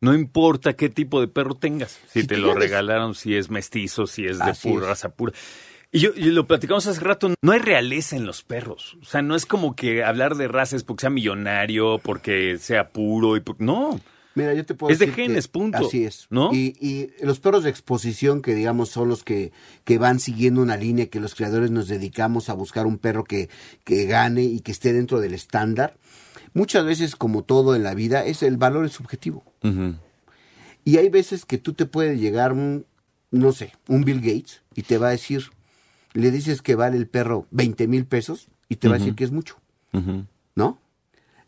No 0.00 0.12
importa 0.12 0.72
qué 0.74 0.88
tipo 0.88 1.20
de 1.20 1.28
perro 1.28 1.54
tengas. 1.54 2.00
Si, 2.08 2.22
Si 2.22 2.26
te 2.26 2.36
lo 2.36 2.54
regalaron, 2.54 3.14
si 3.14 3.36
es 3.36 3.48
mestizo, 3.48 4.08
si 4.08 4.26
es 4.26 4.38
de 4.38 4.50
Así 4.50 4.68
pura 4.68 4.82
es. 4.82 4.88
raza 4.88 5.10
pura. 5.10 5.32
Y 5.92 6.00
yo 6.00 6.10
y 6.16 6.24
lo 6.24 6.46
platicamos 6.48 6.86
hace 6.88 7.00
rato, 7.00 7.32
no 7.42 7.52
hay 7.52 7.60
realeza 7.60 8.16
en 8.16 8.26
los 8.26 8.42
perros. 8.42 8.96
O 9.00 9.04
sea, 9.04 9.22
no 9.22 9.36
es 9.36 9.46
como 9.46 9.76
que 9.76 10.02
hablar 10.02 10.34
de 10.34 10.48
raza 10.48 10.74
es 10.74 10.82
porque 10.82 11.02
sea 11.02 11.10
millonario, 11.10 11.98
porque 12.02 12.58
sea 12.58 12.88
puro 12.90 13.36
y 13.36 13.40
por- 13.40 13.60
no. 13.60 14.00
Mira, 14.38 14.54
yo 14.54 14.64
te 14.64 14.74
puedo 14.74 14.92
Es 14.92 15.00
de 15.00 15.06
que 15.06 15.12
genes, 15.12 15.48
punto. 15.48 15.78
Así 15.78 16.04
es. 16.04 16.28
¿No? 16.30 16.52
Y, 16.52 16.76
y 16.80 17.10
los 17.24 17.40
perros 17.40 17.64
de 17.64 17.70
exposición, 17.70 18.40
que 18.40 18.54
digamos 18.54 18.88
son 18.88 19.08
los 19.08 19.24
que, 19.24 19.50
que 19.84 19.98
van 19.98 20.20
siguiendo 20.20 20.62
una 20.62 20.76
línea, 20.76 21.06
que 21.06 21.18
los 21.18 21.34
creadores 21.34 21.72
nos 21.72 21.88
dedicamos 21.88 22.48
a 22.48 22.54
buscar 22.54 22.86
un 22.86 22.98
perro 22.98 23.24
que, 23.24 23.48
que 23.82 24.06
gane 24.06 24.44
y 24.44 24.60
que 24.60 24.70
esté 24.70 24.92
dentro 24.92 25.20
del 25.20 25.34
estándar. 25.34 25.96
Muchas 26.54 26.84
veces, 26.84 27.16
como 27.16 27.42
todo 27.42 27.74
en 27.74 27.82
la 27.82 27.94
vida, 27.94 28.24
es 28.24 28.44
el 28.44 28.56
valor 28.56 28.84
es 28.86 28.92
subjetivo. 28.92 29.44
Y 30.84 30.96
hay 30.96 31.08
veces 31.08 31.44
que 31.44 31.58
tú 31.58 31.72
te 31.72 31.84
puede 31.84 32.16
llegar 32.16 32.52
un, 32.52 32.86
no 33.30 33.52
sé, 33.52 33.72
un 33.88 34.04
Bill 34.04 34.20
Gates 34.20 34.62
y 34.74 34.82
te 34.82 34.98
va 34.98 35.08
a 35.08 35.10
decir, 35.10 35.50
le 36.14 36.30
dices 36.30 36.62
que 36.62 36.76
vale 36.76 36.96
el 36.96 37.08
perro 37.08 37.46
20 37.50 37.88
mil 37.88 38.06
pesos 38.06 38.48
y 38.68 38.76
te 38.76 38.88
va 38.88 38.94
a 38.94 38.98
decir 38.98 39.14
que 39.14 39.24
es 39.24 39.32
mucho. 39.32 39.56
¿no? 40.54 40.78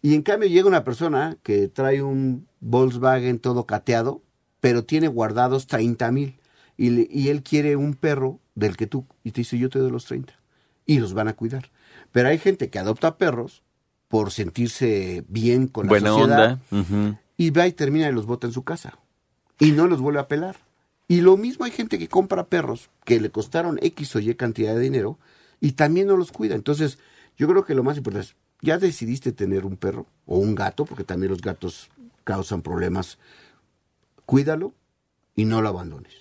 Y 0.02 0.14
en 0.14 0.22
cambio 0.22 0.48
llega 0.48 0.66
una 0.68 0.84
persona 0.84 1.36
que 1.42 1.68
trae 1.68 2.02
un 2.02 2.46
Volkswagen 2.60 3.38
todo 3.38 3.66
cateado, 3.66 4.22
pero 4.60 4.84
tiene 4.84 5.08
guardados 5.08 5.66
30 5.66 6.10
mil. 6.12 6.38
Y, 6.76 6.90
le- 6.90 7.08
y 7.10 7.28
él 7.28 7.42
quiere 7.42 7.76
un 7.76 7.94
perro 7.94 8.40
del 8.54 8.76
que 8.76 8.86
tú, 8.86 9.06
y 9.24 9.32
te 9.32 9.42
dice, 9.42 9.58
yo 9.58 9.68
te 9.68 9.78
doy 9.78 9.90
los 9.90 10.04
30. 10.06 10.32
Y 10.86 10.98
los 10.98 11.12
van 11.14 11.28
a 11.28 11.34
cuidar. 11.34 11.70
Pero 12.12 12.28
hay 12.28 12.38
gente 12.38 12.70
que 12.70 12.78
adopta 12.78 13.16
perros 13.18 13.62
por 14.08 14.30
sentirse 14.32 15.24
bien 15.28 15.66
con 15.68 15.86
la 15.86 15.90
Buena 15.90 16.08
sociedad 16.10 16.52
onda. 16.70 17.20
Y 17.36 17.50
va 17.50 17.66
y 17.66 17.72
termina 17.72 18.08
y 18.08 18.12
los 18.12 18.26
bota 18.26 18.46
en 18.46 18.52
su 18.52 18.64
casa. 18.64 18.98
Y 19.58 19.72
no 19.72 19.86
los 19.86 20.00
vuelve 20.00 20.20
a 20.20 20.28
pelar. 20.28 20.56
Y 21.06 21.20
lo 21.20 21.36
mismo 21.36 21.64
hay 21.64 21.70
gente 21.70 21.98
que 21.98 22.08
compra 22.08 22.46
perros 22.48 22.88
que 23.04 23.20
le 23.20 23.30
costaron 23.30 23.78
X 23.82 24.16
o 24.16 24.20
Y 24.20 24.34
cantidad 24.34 24.74
de 24.74 24.80
dinero 24.80 25.18
y 25.60 25.72
también 25.72 26.06
no 26.06 26.16
los 26.16 26.32
cuida. 26.32 26.54
Entonces, 26.54 26.98
yo 27.36 27.46
creo 27.48 27.64
que 27.64 27.74
lo 27.74 27.82
más 27.82 27.96
importante 27.96 28.28
es, 28.28 28.36
ya 28.62 28.78
decidiste 28.78 29.32
tener 29.32 29.64
un 29.64 29.76
perro 29.76 30.06
o 30.26 30.38
un 30.38 30.54
gato, 30.54 30.84
porque 30.84 31.04
también 31.04 31.32
los 31.32 31.40
gatos 31.40 31.90
causan 32.24 32.62
problemas, 32.62 33.18
cuídalo 34.26 34.74
y 35.34 35.44
no 35.44 35.62
lo 35.62 35.68
abandones. 35.68 36.14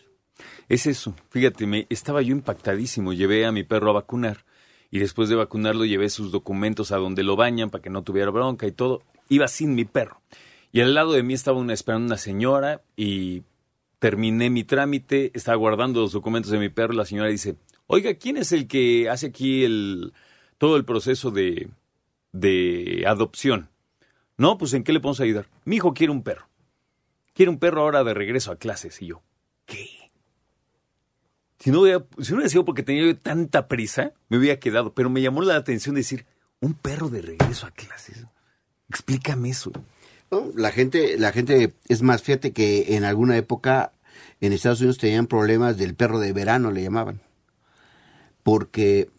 Es 0.70 0.86
eso. 0.86 1.16
Fíjate, 1.30 1.68
me, 1.68 1.88
estaba 1.90 2.22
yo 2.22 2.32
impactadísimo. 2.32 3.14
Llevé 3.14 3.46
a 3.46 3.52
mi 3.52 3.64
perro 3.64 3.90
a 3.90 3.94
vacunar 3.94 4.46
y 4.92 5.00
después 5.00 5.30
de 5.30 5.36
vacunarlo 5.36 5.86
llevé 5.86 6.10
sus 6.10 6.32
documentos 6.32 6.92
a 6.92 6.98
donde 6.98 7.24
lo 7.24 7.36
bañan 7.36 7.70
para 7.70 7.82
que 7.82 7.90
no 7.90 8.04
tuviera 8.04 8.32
bronca 8.32 8.68
y 8.68 8.72
todo. 8.72 9.02
Iba 9.30 9.48
sin 9.48 9.76
mi 9.76 9.86
perro. 9.86 10.22
Y 10.72 10.82
al 10.82 10.94
lado 10.94 11.14
de 11.14 11.24
mí 11.24 11.34
estaba 11.34 11.58
una, 11.58 11.74
esperando 11.74 12.06
una 12.06 12.18
señora 12.18 12.82
y 12.96 13.44
terminé 13.98 14.50
mi 14.50 14.64
trámite, 14.64 15.32
estaba 15.34 15.58
guardando 15.58 16.02
los 16.02 16.12
documentos 16.12 16.52
de 16.52 16.60
mi 16.60 16.70
perro. 16.70 16.94
La 16.94 17.06
señora 17.06 17.30
dice, 17.30 17.56
oiga, 17.88 18.14
¿quién 18.14 18.38
es 18.38 18.52
el 18.52 18.68
que 18.68 19.10
hace 19.10 19.28
aquí 19.28 19.64
el, 19.66 20.14
todo 20.58 20.78
el 20.78 20.86
proceso 20.86 21.32
de, 21.32 21.70
de 22.32 23.04
adopción? 23.08 23.70
No, 24.38 24.58
pues 24.58 24.74
¿en 24.74 24.84
qué 24.84 24.94
le 24.94 25.00
podemos 25.00 25.20
ayudar? 25.20 25.48
Mi 25.66 25.78
hijo 25.78 25.94
quiere 25.94 26.12
un 26.12 26.24
perro. 26.24 26.48
Quiere 27.34 27.50
un 27.50 27.60
perro 27.60 27.82
ahora 27.82 28.04
de 28.04 28.14
regreso 28.14 28.52
a 28.52 28.58
clases. 28.58 29.02
Y 29.02 29.08
yo, 29.08 29.22
¿qué? 29.66 29.88
Si 31.60 31.72
no, 31.72 31.82
hubiera, 31.82 32.06
si 32.20 32.32
no 32.32 32.38
hubiera 32.38 32.50
sido 32.50 32.66
porque 32.66 32.84
tenía 32.84 33.06
yo 33.06 33.18
tanta 33.18 33.68
prisa, 33.68 34.14
me 34.30 34.38
hubiera 34.38 34.60
quedado. 34.60 34.94
Pero 34.94 35.10
me 35.10 35.22
llamó 35.22 35.42
la 35.42 35.56
atención 35.56 35.96
decir, 35.96 36.26
un 36.62 36.74
perro 36.74 37.10
de 37.10 37.22
regreso 37.22 37.68
a 37.68 37.72
clases. 37.72 38.26
Explícame 38.90 39.50
eso. 39.50 39.72
La 40.56 40.72
gente, 40.72 41.18
la 41.18 41.32
gente, 41.32 41.74
es 41.88 42.02
más, 42.02 42.22
fíjate 42.22 42.54
que 42.54 42.96
en 42.96 43.04
alguna 43.04 43.36
época 43.36 43.94
en 44.42 44.54
Estados 44.54 44.80
Unidos 44.80 44.98
tenían 45.00 45.28
problemas 45.28 45.78
del 45.78 45.96
perro 45.96 46.20
de 46.20 46.34
verano, 46.34 46.72
le 46.72 46.84
llamaban. 46.84 47.22
Porque, 48.44 49.10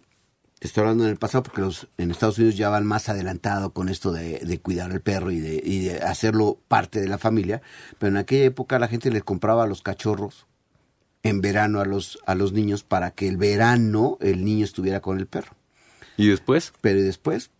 te 0.61 0.69
estoy 0.69 0.83
hablando 0.83 1.05
en 1.05 1.11
el 1.11 1.17
pasado, 1.17 1.43
porque 1.43 1.62
los 1.62 1.88
en 1.97 2.11
Estados 2.11 2.38
Unidos 2.38 2.57
ya 2.57 2.69
van 2.69 2.87
más 2.87 3.09
adelantado 3.09 3.73
con 3.73 3.88
esto 3.88 4.12
de, 4.12 4.40
de 4.40 4.61
cuidar 4.61 4.93
al 4.93 5.00
perro 5.00 5.31
y 5.31 5.40
de, 5.40 5.61
y 5.64 5.87
de 5.87 6.02
hacerlo 6.02 6.59
parte 6.69 7.00
de 7.00 7.09
la 7.09 7.17
familia. 7.17 7.62
Pero 7.99 8.11
en 8.11 8.19
aquella 8.19 8.45
época 8.45 8.79
la 8.79 8.87
gente 8.87 9.11
les 9.11 9.25
compraba 9.25 9.64
a 9.64 9.67
los 9.67 9.81
cachorros 9.81 10.47
en 11.23 11.40
verano 11.40 11.81
a 11.81 11.85
los, 11.85 12.19
a 12.26 12.35
los 12.35 12.52
niños 12.52 12.83
para 12.83 13.11
que 13.12 13.26
el 13.26 13.38
verano 13.38 14.19
el 14.21 14.45
niño 14.45 14.64
estuviera 14.64 15.00
con 15.00 15.19
el 15.19 15.26
perro. 15.26 15.52
¿Y 16.19 16.29
después? 16.29 16.75
Pero 16.83 17.00
después 17.00 17.50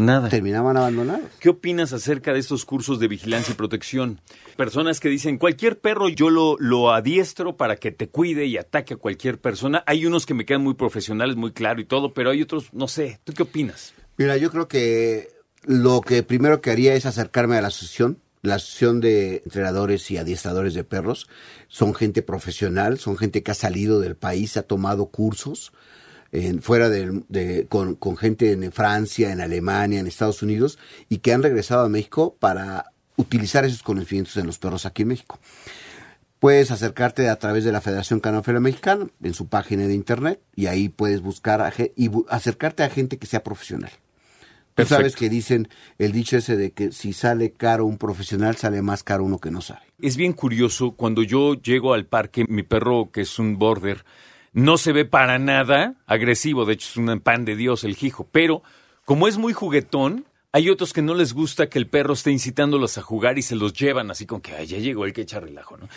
Nada. 0.00 0.28
terminaban 0.28 0.76
abandonados. 0.76 1.30
¿Qué 1.40 1.48
opinas 1.48 1.92
acerca 1.92 2.32
de 2.32 2.38
estos 2.38 2.64
cursos 2.64 2.98
de 3.00 3.08
vigilancia 3.08 3.52
y 3.52 3.56
protección? 3.56 4.20
Personas 4.56 5.00
que 5.00 5.08
dicen, 5.08 5.38
cualquier 5.38 5.80
perro 5.80 6.08
yo 6.08 6.30
lo, 6.30 6.56
lo 6.58 6.92
adiestro 6.92 7.56
para 7.56 7.76
que 7.76 7.90
te 7.90 8.08
cuide 8.08 8.46
y 8.46 8.56
ataque 8.56 8.94
a 8.94 8.96
cualquier 8.96 9.40
persona. 9.40 9.82
Hay 9.86 10.06
unos 10.06 10.26
que 10.26 10.34
me 10.34 10.44
quedan 10.44 10.62
muy 10.62 10.74
profesionales, 10.74 11.36
muy 11.36 11.52
claro 11.52 11.80
y 11.80 11.84
todo, 11.84 12.14
pero 12.14 12.30
hay 12.30 12.42
otros, 12.42 12.72
no 12.72 12.88
sé. 12.88 13.20
¿Tú 13.24 13.32
qué 13.32 13.42
opinas? 13.42 13.94
Mira, 14.16 14.36
yo 14.36 14.50
creo 14.50 14.68
que 14.68 15.28
lo 15.64 16.00
que 16.00 16.22
primero 16.22 16.60
que 16.60 16.70
haría 16.70 16.94
es 16.94 17.06
acercarme 17.06 17.56
a 17.56 17.62
la 17.62 17.68
asociación, 17.68 18.18
la 18.42 18.54
asociación 18.56 19.00
de 19.00 19.42
entrenadores 19.44 20.10
y 20.10 20.16
adiestradores 20.16 20.74
de 20.74 20.84
perros. 20.84 21.28
Son 21.68 21.94
gente 21.94 22.22
profesional, 22.22 22.98
son 22.98 23.16
gente 23.16 23.42
que 23.42 23.50
ha 23.50 23.54
salido 23.54 24.00
del 24.00 24.16
país, 24.16 24.56
ha 24.56 24.62
tomado 24.62 25.06
cursos 25.06 25.72
en, 26.32 26.62
fuera 26.62 26.88
del- 26.88 27.24
de, 27.28 27.66
con, 27.68 27.94
con 27.96 28.16
gente 28.16 28.52
en 28.52 28.70
Francia, 28.72 29.32
en 29.32 29.40
Alemania, 29.40 30.00
en 30.00 30.06
Estados 30.06 30.42
Unidos 30.42 30.78
y 31.08 31.18
que 31.18 31.32
han 31.32 31.42
regresado 31.42 31.84
a 31.84 31.88
México 31.88 32.36
para 32.38 32.92
utilizar 33.16 33.64
esos 33.64 33.82
conocimientos 33.82 34.36
en 34.36 34.46
los 34.46 34.58
perros 34.58 34.86
aquí 34.86 35.02
en 35.02 35.08
México. 35.08 35.38
Puedes 36.38 36.70
acercarte 36.70 37.28
a 37.28 37.36
través 37.36 37.64
de 37.64 37.72
la 37.72 37.82
Federación 37.82 38.18
Canófila 38.20 38.60
Mexicana 38.60 39.08
en 39.22 39.34
su 39.34 39.48
página 39.48 39.86
de 39.86 39.94
internet 39.94 40.40
y 40.56 40.66
ahí 40.66 40.88
puedes 40.88 41.20
buscar 41.20 41.60
a 41.60 41.70
y 41.96 42.08
bu- 42.08 42.24
acercarte 42.30 42.82
a 42.82 42.88
gente 42.88 43.18
que 43.18 43.26
sea 43.26 43.42
profesional. 43.42 43.90
Tú 43.90 44.84
Perfecto. 44.86 44.94
sabes 45.02 45.16
que 45.16 45.28
dicen 45.28 45.68
el 45.98 46.12
dicho 46.12 46.38
ese 46.38 46.56
de 46.56 46.70
que 46.70 46.92
si 46.92 47.12
sale 47.12 47.52
caro 47.52 47.84
un 47.84 47.98
profesional, 47.98 48.56
sale 48.56 48.80
más 48.80 49.02
caro 49.02 49.24
uno 49.24 49.38
que 49.38 49.50
no 49.50 49.60
sabe. 49.60 49.80
Es 50.00 50.16
bien 50.16 50.32
curioso, 50.32 50.92
cuando 50.92 51.22
yo 51.22 51.54
llego 51.60 51.92
al 51.92 52.06
parque, 52.06 52.46
mi 52.48 52.62
perro, 52.62 53.10
que 53.12 53.20
es 53.22 53.38
un 53.38 53.58
border, 53.58 54.04
no 54.52 54.78
se 54.78 54.92
ve 54.92 55.04
para 55.04 55.38
nada 55.38 55.94
agresivo, 56.06 56.64
de 56.64 56.74
hecho 56.74 56.88
es 56.90 56.96
un 56.96 57.20
pan 57.20 57.44
de 57.44 57.56
Dios 57.56 57.84
el 57.84 57.96
hijo, 58.00 58.28
pero 58.30 58.62
como 59.04 59.28
es 59.28 59.38
muy 59.38 59.52
juguetón, 59.52 60.26
hay 60.52 60.68
otros 60.68 60.92
que 60.92 61.02
no 61.02 61.14
les 61.14 61.32
gusta 61.32 61.68
que 61.68 61.78
el 61.78 61.86
perro 61.86 62.14
esté 62.14 62.32
incitándolos 62.32 62.98
a 62.98 63.02
jugar 63.02 63.38
y 63.38 63.42
se 63.42 63.54
los 63.54 63.72
llevan 63.72 64.10
así 64.10 64.26
con 64.26 64.40
que 64.40 64.54
"Ay, 64.54 64.66
ya 64.66 64.78
llegó 64.78 65.04
el 65.04 65.12
que 65.12 65.22
echa 65.22 65.40
relajo, 65.40 65.76
¿no? 65.76 65.88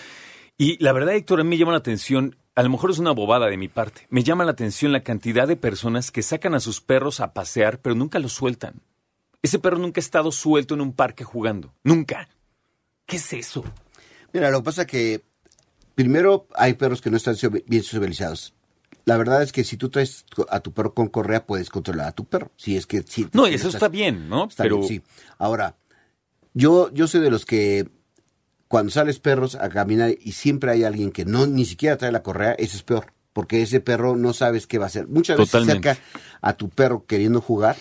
Y 0.58 0.82
la 0.84 0.94
verdad, 0.94 1.16
Héctor, 1.16 1.40
a 1.40 1.44
mí 1.44 1.50
me 1.50 1.58
llama 1.58 1.72
la 1.72 1.80
atención, 1.80 2.36
a 2.56 2.62
lo 2.62 2.70
mejor 2.70 2.92
es 2.92 3.00
una 3.00 3.12
bobada 3.12 3.48
de 3.48 3.58
mi 3.58 3.68
parte, 3.68 4.06
me 4.10 4.24
llama 4.24 4.46
la 4.46 4.52
atención 4.52 4.92
la 4.92 5.02
cantidad 5.04 5.48
de 5.48 5.56
personas 5.56 6.12
que 6.12 6.22
sacan 6.22 6.54
a 6.54 6.60
sus 6.60 6.82
perros 6.82 7.20
a 7.20 7.34
pasear, 7.34 7.80
pero 7.80 7.96
nunca 7.96 8.20
los 8.20 8.34
sueltan. 8.34 8.82
Ese 9.42 9.58
perro 9.60 9.80
nunca 9.80 10.00
ha 10.00 10.04
estado 10.04 10.32
suelto 10.32 10.76
en 10.76 10.82
un 10.82 10.94
parque 10.94 11.24
jugando, 11.24 11.74
nunca. 11.84 12.30
¿Qué 13.08 13.16
es 13.18 13.34
eso? 13.34 13.64
Mira, 14.32 14.52
lo 14.52 14.60
que 14.60 14.66
pasa 14.66 14.86
que 14.86 15.22
primero 15.96 16.48
hay 16.56 16.74
perros 16.74 17.02
que 17.02 17.10
no 17.10 17.18
están 17.18 17.36
bien 17.68 17.84
sociabilizados. 17.84 18.54
La 19.06 19.18
verdad 19.18 19.44
es 19.44 19.52
que 19.52 19.64
si 19.64 19.76
tú 19.76 19.90
traes 19.90 20.26
a 20.50 20.62
tu 20.62 20.72
perro 20.72 20.94
con 20.94 21.08
correa, 21.10 21.46
puedes 21.46 21.70
controlar 21.70 22.08
a 22.08 22.12
tu 22.14 22.26
perro. 22.26 22.52
Si 22.56 22.78
es 22.78 22.86
que 22.88 23.04
sí. 23.08 23.28
No, 23.34 23.46
eso 23.48 23.56
estás- 23.56 23.76
está 23.76 23.88
bien, 23.90 24.30
¿no? 24.30 24.46
Está 24.46 24.64
Pero 24.64 24.78
bien, 24.78 24.88
sí. 24.88 25.02
Ahora, 25.38 25.76
yo, 26.54 26.90
yo 26.94 27.08
soy 27.08 27.20
de 27.22 27.30
los 27.30 27.46
que 27.46 27.90
cuando 28.70 28.92
sales 28.92 29.20
perros 29.20 29.56
a 29.56 29.70
caminar 29.70 30.12
y 30.22 30.32
siempre 30.32 30.72
hay 30.72 30.84
alguien 30.84 31.12
que 31.12 31.26
no 31.26 31.46
ni 31.48 31.66
siquiera 31.66 31.98
trae 31.98 32.12
la 32.12 32.24
correa, 32.24 32.54
eso 32.54 32.78
es 32.78 32.84
peor. 32.84 33.14
Porque 33.34 33.62
ese 33.62 33.80
perro 33.82 34.16
no 34.16 34.32
sabes 34.34 34.68
qué 34.68 34.78
va 34.78 34.86
a 34.86 34.88
hacer. 34.88 35.08
Muchas 35.08 35.38
veces 35.38 35.52
acerca 35.82 35.98
a 36.42 36.54
tu 36.54 36.70
perro 36.70 37.06
queriendo 37.06 37.42
jugar, 37.42 37.76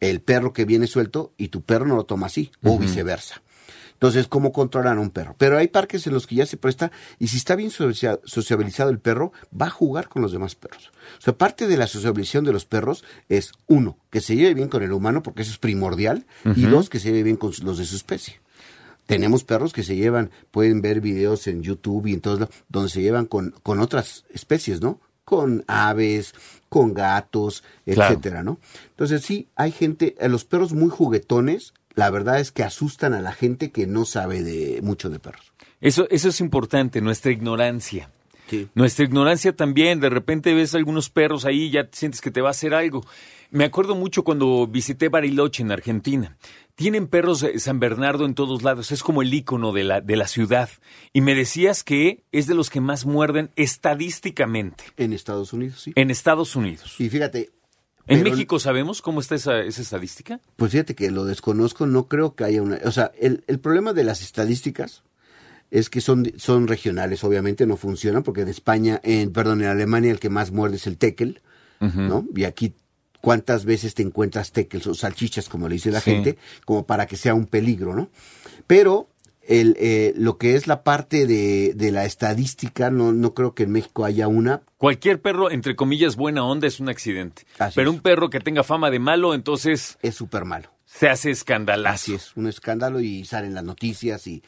el 0.00 0.20
perro 0.22 0.52
que 0.52 0.64
viene 0.64 0.86
suelto 0.86 1.34
y 1.36 1.48
tu 1.48 1.62
perro 1.62 1.86
no 1.86 1.94
lo 1.96 2.04
toma 2.04 2.26
así, 2.26 2.50
o 2.64 2.78
viceversa. 2.78 3.42
Entonces, 4.00 4.28
¿cómo 4.28 4.50
controlar 4.50 4.96
a 4.96 5.00
un 5.00 5.10
perro? 5.10 5.34
Pero 5.36 5.58
hay 5.58 5.68
parques 5.68 6.06
en 6.06 6.14
los 6.14 6.26
que 6.26 6.36
ya 6.36 6.46
se 6.46 6.56
presta, 6.56 6.90
y 7.18 7.26
si 7.28 7.36
está 7.36 7.54
bien 7.54 7.70
socia- 7.70 8.18
sociabilizado 8.24 8.88
el 8.88 8.98
perro, 8.98 9.32
va 9.52 9.66
a 9.66 9.70
jugar 9.70 10.08
con 10.08 10.22
los 10.22 10.32
demás 10.32 10.54
perros. 10.54 10.90
O 11.18 11.20
sea, 11.20 11.36
parte 11.36 11.66
de 11.66 11.76
la 11.76 11.86
sociabilización 11.86 12.44
de 12.46 12.52
los 12.54 12.64
perros 12.64 13.04
es, 13.28 13.52
uno, 13.66 13.98
que 14.08 14.22
se 14.22 14.36
lleve 14.36 14.54
bien 14.54 14.68
con 14.70 14.82
el 14.82 14.92
humano, 14.92 15.22
porque 15.22 15.42
eso 15.42 15.50
es 15.52 15.58
primordial, 15.58 16.24
y 16.56 16.62
dos, 16.62 16.88
que 16.88 16.98
se 16.98 17.08
lleve 17.08 17.24
bien 17.24 17.36
con 17.36 17.52
los 17.62 17.76
de 17.76 17.84
su 17.84 17.94
especie. 17.94 18.40
Tenemos 19.04 19.44
perros 19.44 19.72
que 19.74 19.82
se 19.82 19.96
llevan, 19.96 20.30
pueden 20.50 20.80
ver 20.80 21.00
videos 21.02 21.46
en 21.46 21.62
YouTube 21.62 22.06
y 22.06 22.14
en 22.14 22.20
todos 22.22 22.40
lados, 22.40 22.54
donde 22.70 22.88
se 22.88 23.02
llevan 23.02 23.26
con, 23.26 23.50
con 23.62 23.80
otras 23.80 24.24
especies, 24.30 24.80
¿no? 24.80 24.98
Con 25.26 25.62
aves, 25.66 26.32
con 26.70 26.94
gatos, 26.94 27.64
Claro. 27.84 28.14
etcétera, 28.14 28.42
¿no? 28.44 28.58
Entonces 28.90 29.22
sí, 29.22 29.48
hay 29.56 29.72
gente, 29.72 30.14
los 30.28 30.44
perros 30.44 30.72
muy 30.72 30.88
juguetones, 30.88 31.74
la 32.00 32.08
verdad 32.08 32.40
es 32.40 32.50
que 32.50 32.62
asustan 32.62 33.12
a 33.12 33.20
la 33.20 33.32
gente 33.32 33.72
que 33.72 33.86
no 33.86 34.06
sabe 34.06 34.42
de 34.42 34.80
mucho 34.80 35.10
de 35.10 35.18
perros. 35.18 35.52
eso, 35.82 36.08
eso 36.08 36.30
es 36.30 36.40
importante, 36.40 37.02
nuestra 37.02 37.30
ignorancia. 37.30 38.08
Sí. 38.48 38.68
Nuestra 38.74 39.04
ignorancia 39.04 39.54
también, 39.54 40.00
de 40.00 40.08
repente 40.08 40.54
ves 40.54 40.74
algunos 40.74 41.10
perros 41.10 41.44
ahí 41.44 41.64
y 41.64 41.70
ya 41.72 41.90
sientes 41.92 42.22
que 42.22 42.30
te 42.30 42.40
va 42.40 42.48
a 42.48 42.52
hacer 42.52 42.72
algo. 42.72 43.04
Me 43.50 43.64
acuerdo 43.64 43.94
mucho 43.96 44.24
cuando 44.24 44.66
visité 44.66 45.10
Bariloche 45.10 45.62
en 45.62 45.72
Argentina. 45.72 46.38
Tienen 46.74 47.06
perros 47.06 47.42
de 47.42 47.58
San 47.58 47.80
Bernardo 47.80 48.24
en 48.24 48.34
todos 48.34 48.62
lados, 48.62 48.92
es 48.92 49.02
como 49.02 49.20
el 49.20 49.34
ícono 49.34 49.72
de 49.72 49.84
la, 49.84 50.00
de 50.00 50.16
la 50.16 50.26
ciudad. 50.26 50.70
Y 51.12 51.20
me 51.20 51.34
decías 51.34 51.84
que 51.84 52.24
es 52.32 52.46
de 52.46 52.54
los 52.54 52.70
que 52.70 52.80
más 52.80 53.04
muerden 53.04 53.50
estadísticamente 53.56 54.84
En 54.96 55.12
Estados 55.12 55.52
Unidos, 55.52 55.82
sí. 55.82 55.92
en 55.96 56.10
Estados 56.10 56.56
Unidos. 56.56 56.94
Y 56.98 57.10
fíjate. 57.10 57.50
¿En 58.10 58.18
pero- 58.22 58.30
México 58.32 58.58
sabemos 58.58 59.00
cómo 59.02 59.20
está 59.20 59.34
esa, 59.36 59.60
esa 59.60 59.80
estadística? 59.82 60.40
Pues 60.56 60.72
fíjate 60.72 60.94
que 60.94 61.10
lo 61.10 61.24
desconozco, 61.24 61.86
no 61.86 62.08
creo 62.08 62.34
que 62.34 62.44
haya 62.44 62.60
una... 62.62 62.78
O 62.84 62.92
sea, 62.92 63.12
el, 63.18 63.44
el 63.46 63.58
problema 63.60 63.92
de 63.92 64.04
las 64.04 64.20
estadísticas 64.22 65.02
es 65.70 65.88
que 65.88 66.00
son, 66.00 66.32
son 66.36 66.66
regionales, 66.66 67.22
obviamente 67.24 67.64
no 67.66 67.76
funcionan, 67.76 68.22
porque 68.24 68.40
en 68.40 68.48
España, 68.48 69.00
en, 69.04 69.32
perdón, 69.32 69.62
en 69.62 69.68
Alemania 69.68 70.10
el 70.10 70.18
que 70.18 70.28
más 70.30 70.50
muerde 70.50 70.76
es 70.76 70.86
el 70.88 70.98
tekel, 70.98 71.40
¿no? 71.78 72.26
Y 72.34 72.44
aquí, 72.44 72.74
¿cuántas 73.20 73.64
veces 73.64 73.94
te 73.94 74.02
encuentras 74.02 74.50
tekels 74.52 74.86
o 74.88 74.94
salchichas, 74.94 75.48
como 75.48 75.68
le 75.68 75.74
dice 75.74 75.90
la 75.92 76.00
Sí. 76.00 76.10
gente, 76.10 76.38
como 76.64 76.86
para 76.86 77.06
que 77.06 77.16
sea 77.16 77.34
un 77.34 77.46
peligro, 77.46 77.94
¿no? 77.94 78.10
Pero 78.66 79.09
el, 79.42 79.76
eh, 79.80 80.12
lo 80.16 80.38
que 80.38 80.54
es 80.54 80.66
la 80.66 80.82
parte 80.82 81.26
de, 81.26 81.72
de 81.74 81.90
la 81.92 82.04
estadística, 82.04 82.90
no, 82.90 83.12
no 83.12 83.34
creo 83.34 83.54
que 83.54 83.64
en 83.64 83.72
México 83.72 84.04
haya 84.04 84.28
una, 84.28 84.62
Cualquier 84.78 85.20
perro, 85.20 85.50
entre 85.50 85.76
comillas, 85.76 86.16
buena 86.16 86.44
onda 86.44 86.66
es 86.66 86.80
un 86.80 86.88
accidente. 86.88 87.42
Así 87.58 87.74
Pero 87.76 87.90
es. 87.90 87.96
un 87.96 88.02
perro 88.02 88.30
que 88.30 88.40
tenga 88.40 88.62
fama 88.62 88.90
de 88.90 88.98
malo, 88.98 89.34
entonces 89.34 89.98
es 90.02 90.14
súper 90.14 90.44
malo. 90.44 90.70
se 90.86 91.08
hace 91.08 91.30
escandalazo. 91.30 91.94
Así 91.94 92.14
es, 92.14 92.36
un 92.36 92.46
escándalo 92.46 93.00
y 93.00 93.24
salen 93.24 93.54
las 93.54 93.64
noticias 93.64 94.26
y, 94.26 94.42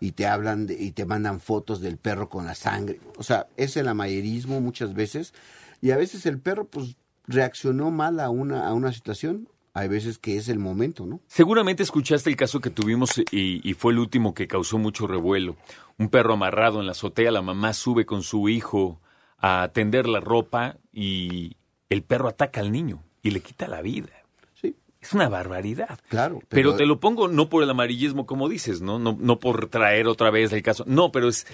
y 0.00 0.12
te 0.12 0.26
hablan 0.26 0.66
de- 0.66 0.74
y 0.74 0.92
te 0.92 1.04
mandan 1.06 1.40
fotos 1.40 1.80
del 1.80 1.96
perro 1.96 2.28
con 2.28 2.44
la 2.46 2.54
sangre. 2.54 3.00
O 3.16 3.22
sea, 3.22 3.46
es 3.56 3.76
el 3.76 3.88
amayerismo 3.88 4.60
muchas 4.60 4.94
veces 4.94 5.32
y 5.80 5.90
a 5.90 5.96
veces 5.96 6.24
el 6.26 6.38
perro 6.38 6.66
pues 6.66 6.96
reaccionó 7.26 7.90
mal 7.90 8.20
a 8.20 8.30
una, 8.30 8.66
a 8.68 8.72
una 8.74 8.92
situación. 8.92 9.48
Hay 9.78 9.88
veces 9.88 10.18
que 10.18 10.36
es 10.36 10.48
el 10.48 10.58
momento, 10.58 11.06
¿no? 11.06 11.20
Seguramente 11.26 11.82
escuchaste 11.82 12.30
el 12.30 12.36
caso 12.36 12.60
que 12.60 12.70
tuvimos 12.70 13.18
y, 13.30 13.60
y 13.68 13.74
fue 13.74 13.92
el 13.92 13.98
último 13.98 14.34
que 14.34 14.48
causó 14.48 14.78
mucho 14.78 15.06
revuelo. 15.06 15.56
Un 15.98 16.08
perro 16.08 16.34
amarrado 16.34 16.80
en 16.80 16.86
la 16.86 16.92
azotea, 16.92 17.30
la 17.30 17.42
mamá 17.42 17.72
sube 17.72 18.06
con 18.06 18.22
su 18.22 18.48
hijo 18.48 19.00
a 19.38 19.70
tender 19.72 20.08
la 20.08 20.20
ropa 20.20 20.76
y 20.92 21.56
el 21.90 22.02
perro 22.02 22.28
ataca 22.28 22.60
al 22.60 22.72
niño 22.72 23.02
y 23.22 23.30
le 23.30 23.40
quita 23.40 23.68
la 23.68 23.82
vida. 23.82 24.08
Sí, 24.60 24.74
Es 25.00 25.12
una 25.12 25.28
barbaridad. 25.28 25.98
claro. 26.08 26.40
Pero, 26.48 26.74
te 26.76 26.86
lo 26.86 26.98
pongo 27.00 27.28
no 27.28 27.48
por 27.48 27.62
el 27.62 27.70
amarillismo, 27.70 28.26
como 28.26 28.48
dices, 28.48 28.80
¿no? 28.80 28.98
No, 28.98 29.16
no 29.20 29.38
por 29.38 29.68
traer 29.68 30.06
otra 30.08 30.30
vez 30.30 30.52
el 30.52 30.62
caso. 30.62 30.84
No, 30.86 31.12
pero 31.12 31.28
es. 31.28 31.46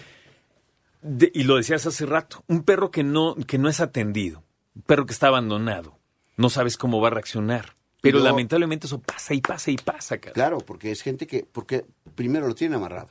de- 1.02 1.30
y 1.34 1.44
lo 1.44 1.56
decías 1.56 1.86
hace 1.86 2.06
rato, 2.06 2.42
un 2.48 2.62
perro 2.62 2.90
que 2.90 3.02
no, 3.02 3.34
que 3.46 3.58
no 3.58 3.68
es 3.68 3.80
atendido, 3.80 4.42
un 4.74 4.82
perro 4.82 5.06
que 5.06 5.12
está 5.12 5.28
abandonado, 5.28 5.98
no 6.36 6.48
sabes 6.50 6.76
cómo 6.76 7.00
va 7.00 7.08
a 7.08 7.12
reaccionar. 7.12 7.74
Pero 8.04 8.20
lamentablemente 8.20 8.86
eso 8.86 9.00
pasa 9.00 9.34
y 9.34 9.40
pasa 9.40 9.70
y 9.70 9.76
pasa, 9.76 10.18
cara. 10.18 10.32
Claro, 10.32 10.58
porque 10.58 10.90
es 10.90 11.02
gente 11.02 11.26
que, 11.26 11.46
porque 11.50 11.84
primero 12.14 12.46
lo 12.46 12.54
tienen 12.54 12.76
amarrado. 12.76 13.08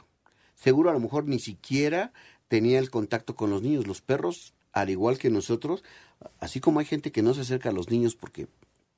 Seguro 0.55 0.89
a 0.89 0.93
lo 0.93 0.99
mejor 0.99 1.25
ni 1.27 1.39
siquiera 1.39 2.13
tenía 2.47 2.79
el 2.79 2.89
contacto 2.89 3.35
con 3.35 3.49
los 3.49 3.61
niños. 3.61 3.87
Los 3.87 4.01
perros, 4.01 4.53
al 4.71 4.89
igual 4.89 5.17
que 5.17 5.29
nosotros, 5.29 5.83
así 6.39 6.59
como 6.59 6.79
hay 6.79 6.85
gente 6.85 7.11
que 7.11 7.21
no 7.21 7.33
se 7.33 7.41
acerca 7.41 7.69
a 7.69 7.73
los 7.73 7.89
niños 7.89 8.15
porque 8.15 8.47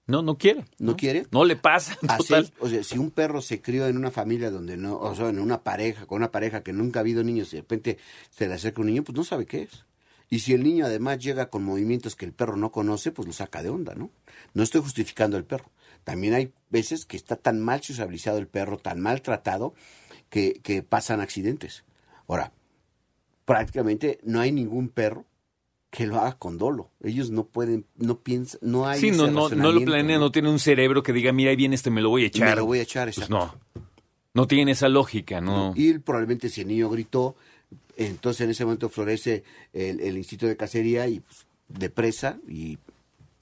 No, 0.06 0.22
no 0.22 0.38
quiere. 0.38 0.66
no, 0.78 0.96
quiere, 0.96 1.26
No 1.32 1.46
le 1.46 1.56
pasa, 1.56 1.98
Así, 2.08 2.34
o 2.60 2.70
sea, 2.70 2.84
si 2.84 2.98
un 3.00 3.10
perro 3.10 3.42
se 3.42 3.62
crió 3.62 3.88
en 3.88 3.98
una 3.98 4.12
familia 4.12 4.52
donde 4.52 4.78
no, 4.78 5.00
o 5.00 5.16
sea, 5.16 5.30
en 5.30 5.40
una 5.40 5.64
pareja, 5.64 6.06
con 6.06 6.18
una 6.18 6.32
pareja 6.32 6.62
que 6.62 6.74
nunca 6.74 7.00
ha 7.00 7.02
habido 7.02 7.24
niños 7.24 7.52
y 7.54 7.56
de 7.56 7.62
repente 7.62 7.98
se 8.30 8.48
le 8.48 8.54
acerca 8.54 8.82
un 8.82 8.88
niño, 8.88 9.04
pues 9.04 9.16
no 9.18 9.24
sabe 9.24 9.46
qué 9.46 9.64
es. 9.64 9.86
Y 10.30 10.40
si 10.40 10.54
el 10.54 10.64
niño 10.64 10.86
además 10.86 11.20
llega 11.20 11.50
con 11.50 11.64
movimientos 11.64 12.16
que 12.16 12.26
el 12.26 12.34
perro 12.34 12.58
no 12.58 12.72
conoce, 12.72 13.12
pues 13.12 13.28
lo 13.28 13.34
saca 13.34 13.62
de 13.64 13.70
onda, 13.70 13.94
¿no? 13.96 14.10
No 14.54 14.64
estoy 14.64 14.82
justificando 14.82 15.38
al 15.38 15.44
perro. 15.46 15.70
También 16.06 16.34
hay 16.36 16.54
veces 16.70 17.06
que 17.06 17.18
está 17.18 17.36
tan 17.36 17.60
mal 17.60 17.84
sociabilizado 17.84 18.38
el 18.38 18.48
perro, 18.48 18.78
tan 18.78 19.02
maltratado, 19.02 19.74
que, 20.30 20.62
que 20.64 20.82
pasan 20.84 21.20
accidentes. 21.20 21.84
Ahora, 22.28 22.54
prácticamente 23.44 24.20
no 24.24 24.40
hay 24.40 24.52
ningún 24.52 24.88
perro 24.90 25.26
que 25.90 26.06
lo 26.08 26.18
haga 26.20 26.38
con 26.38 26.58
dolo. 26.58 26.92
Ellos 27.02 27.32
no 27.32 27.46
pueden, 27.46 27.86
no 27.96 28.20
piensan, 28.20 28.60
no 28.62 28.88
hay 28.88 29.00
Sí, 29.00 29.10
ese 29.10 29.18
no, 29.18 29.28
no, 29.28 29.32
no 29.32 29.40
lo 29.40 29.50
razonamiento, 29.50 29.92
planea, 29.92 30.18
¿no? 30.18 30.26
no 30.26 30.32
tiene 30.32 30.50
un 30.50 30.60
cerebro 30.60 31.04
que 31.04 31.14
diga, 31.14 31.32
mira, 31.32 31.52
ahí 31.52 31.56
viene 31.56 31.76
este, 31.76 31.90
me 31.90 32.02
lo 32.02 32.10
voy 32.10 32.24
a 32.24 32.28
echar. 32.28 32.50
Me 32.50 32.56
lo 32.56 32.66
voy 32.66 32.80
a 32.80 32.84
echar, 32.84 33.08
Pues 33.08 33.18
exacto. 33.18 33.60
no. 33.74 33.82
No 34.34 34.48
tiene 34.48 34.74
esa 34.74 34.90
lógica, 34.90 35.40
no. 35.40 35.72
Y 35.76 35.98
probablemente 36.00 36.50
si 36.50 36.62
el 36.62 36.68
niño 36.68 36.90
gritó, 36.90 37.38
entonces 37.96 38.42
en 38.42 38.50
ese 38.50 38.66
momento 38.66 38.90
florece 38.90 39.44
el, 39.72 40.02
el 40.02 40.18
instinto 40.18 40.46
de 40.46 40.58
cacería 40.58 41.08
y 41.08 41.22
pues, 41.22 41.46
de 41.70 41.90
presa 41.90 42.38
y 42.48 42.78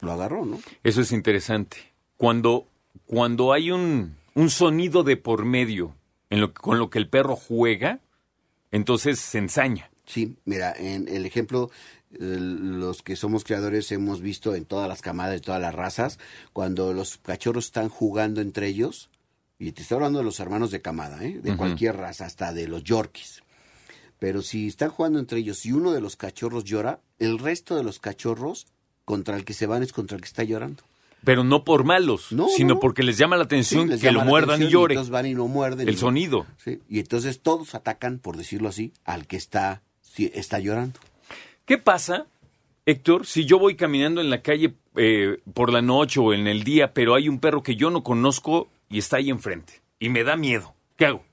lo 0.02 0.12
agarró, 0.12 0.46
¿no? 0.46 0.60
Eso 0.84 1.02
es 1.02 1.12
interesante. 1.12 1.78
Cuando, 2.24 2.70
cuando 3.06 3.52
hay 3.52 3.70
un, 3.70 4.16
un 4.34 4.50
sonido 4.50 5.04
de 5.04 5.18
por 5.18 5.44
medio 5.44 5.94
en 6.30 6.40
lo, 6.40 6.54
con 6.54 6.80
lo 6.80 6.90
que 6.90 6.98
el 6.98 7.10
perro 7.10 7.36
juega, 7.36 8.00
entonces 8.72 9.20
se 9.20 9.40
ensaña. 9.40 9.92
Sí, 10.06 10.38
mira, 10.46 10.72
en 10.72 11.10
el 11.10 11.26
ejemplo, 11.26 11.70
los 12.12 13.02
que 13.02 13.18
somos 13.18 13.44
creadores 13.44 13.92
hemos 13.92 14.22
visto 14.22 14.56
en 14.56 14.64
todas 14.64 14.88
las 14.88 15.02
camadas, 15.02 15.34
de 15.34 15.42
todas 15.42 15.60
las 15.60 15.76
razas, 15.76 16.18
cuando 16.54 16.94
los 16.94 17.18
cachorros 17.18 17.66
están 17.66 17.90
jugando 17.90 18.40
entre 18.40 18.68
ellos, 18.68 19.10
y 19.60 19.74
te 19.74 19.82
estoy 19.82 19.96
hablando 19.96 20.20
de 20.20 20.26
los 20.26 20.40
hermanos 20.40 20.72
de 20.72 20.82
camada, 20.82 21.22
¿eh? 21.26 21.42
de 21.44 21.58
cualquier 21.58 21.98
raza, 21.98 22.26
hasta 22.26 22.54
de 22.54 22.70
los 22.70 22.86
Yorkies. 22.86 23.44
Pero 24.20 24.44
si 24.44 24.68
están 24.68 24.92
jugando 24.92 25.20
entre 25.20 25.40
ellos 25.40 25.66
y 25.66 25.74
uno 25.74 25.92
de 25.92 26.00
los 26.00 26.16
cachorros 26.16 26.64
llora, 26.64 27.02
el 27.20 27.38
resto 27.38 27.76
de 27.76 27.84
los 27.84 28.00
cachorros 28.00 28.68
contra 29.04 29.36
el 29.36 29.44
que 29.44 29.54
se 29.54 29.68
van 29.68 29.84
es 29.84 29.92
contra 29.92 30.16
el 30.16 30.22
que 30.22 30.30
está 30.30 30.46
llorando. 30.46 30.84
Pero 31.24 31.44
no 31.44 31.64
por 31.64 31.84
malos, 31.86 32.32
No, 32.32 32.48
sino 32.50 32.74
no. 32.76 32.80
porque 32.80 33.02
les 33.04 33.18
llama 33.18 33.38
la 33.38 33.44
Sí, 33.44 33.48
atención 33.48 33.90
les 33.90 34.02
que 34.02 34.12
lo 34.12 34.20
llama 34.20 34.30
muerdan 34.30 34.50
y 34.60 34.64
atención 34.64 34.82
llore. 34.82 34.94
entonces 34.96 35.12
van 35.12 35.26
y 35.26 35.34
lo 35.34 35.48
muerden. 35.48 35.88
El 35.88 35.94
y- 35.94 35.98
sonido. 35.98 36.46
Sí, 36.58 36.80
y 36.90 37.00
entonces 37.00 37.40
todos 37.42 37.76
atacan, 37.76 38.20
por 38.20 38.36
decirlo 38.38 38.68
así, 38.70 38.92
al 39.06 39.26
que 39.28 39.38
está, 39.38 39.82
está 40.18 40.60
llorando. 40.60 41.00
¿Qué 41.66 41.78
pasa, 41.78 42.28
Héctor, 42.86 43.26
si 43.26 43.46
yo 43.46 43.58
voy 43.60 43.76
caminando 43.76 44.20
en 44.20 44.30
la 44.30 44.42
calle 44.42 44.74
eh, 44.96 45.40
por 45.54 45.72
la 45.72 45.82
noche 45.82 46.20
o 46.20 46.34
en 46.34 46.48
el 46.48 46.64
día, 46.66 46.94
pero 46.94 47.16
hay 47.16 47.30
un 47.30 47.40
perro 47.40 47.64
que 47.64 47.76
yo 47.78 47.90
no 47.90 48.04
conozco 48.04 48.68
y 48.90 48.98
está 49.00 49.18
ahí 49.18 49.30
enfrente 49.30 49.82
y 50.00 50.10
me 50.10 50.24
da 50.26 50.36
miedo? 50.36 50.74
¿Qué 50.98 51.06
hago? 51.06 51.24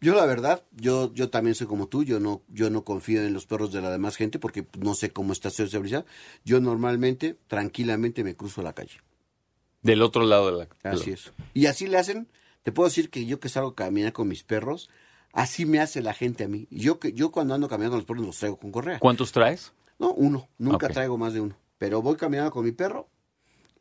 Yo 0.00 0.14
la 0.14 0.26
verdad, 0.26 0.62
yo, 0.76 1.12
yo 1.14 1.28
también 1.28 1.54
soy 1.56 1.66
como 1.66 1.86
tú, 1.88 2.04
yo 2.04 2.20
no, 2.20 2.42
yo 2.48 2.70
no 2.70 2.84
confío 2.84 3.22
en 3.22 3.32
los 3.34 3.46
perros 3.46 3.72
de 3.72 3.80
la 3.80 3.90
demás 3.90 4.16
gente 4.16 4.38
porque 4.38 4.64
no 4.78 4.94
sé 4.94 5.10
cómo 5.10 5.32
está 5.32 5.50
su 5.50 5.66
seguridad. 5.68 6.04
Yo 6.44 6.60
normalmente, 6.60 7.36
tranquilamente 7.48 8.22
me 8.24 8.34
cruzo 8.36 8.62
la 8.62 8.72
calle. 8.74 8.98
Del 9.82 10.02
otro 10.02 10.24
lado 10.24 10.50
de 10.50 10.66
la... 10.66 10.90
Así 10.90 11.12
es. 11.12 11.32
Y 11.54 11.66
así 11.66 11.86
le 11.86 11.98
hacen, 11.98 12.28
te 12.62 12.72
puedo 12.72 12.88
decir 12.88 13.10
que 13.10 13.26
yo 13.26 13.40
que 13.40 13.48
salgo 13.48 13.70
a 13.70 13.74
caminar 13.74 14.12
con 14.12 14.28
mis 14.28 14.42
perros, 14.42 14.90
así 15.32 15.66
me 15.66 15.80
hace 15.80 16.02
la 16.02 16.14
gente 16.14 16.44
a 16.44 16.48
mí. 16.48 16.66
Yo 16.70 16.98
que 16.98 17.12
yo 17.12 17.30
cuando 17.30 17.54
ando 17.54 17.68
caminando 17.68 17.92
con 17.92 17.98
los 17.98 18.06
perros 18.06 18.26
los 18.26 18.38
traigo 18.38 18.56
con 18.56 18.72
correa. 18.72 18.98
¿Cuántos 18.98 19.32
traes? 19.32 19.72
No, 19.98 20.12
uno, 20.12 20.48
nunca 20.58 20.88
traigo 20.88 21.18
más 21.18 21.32
de 21.32 21.40
uno. 21.40 21.56
Pero 21.78 22.02
voy 22.02 22.16
caminando 22.16 22.50
con 22.50 22.64
mi 22.64 22.72
perro 22.72 23.08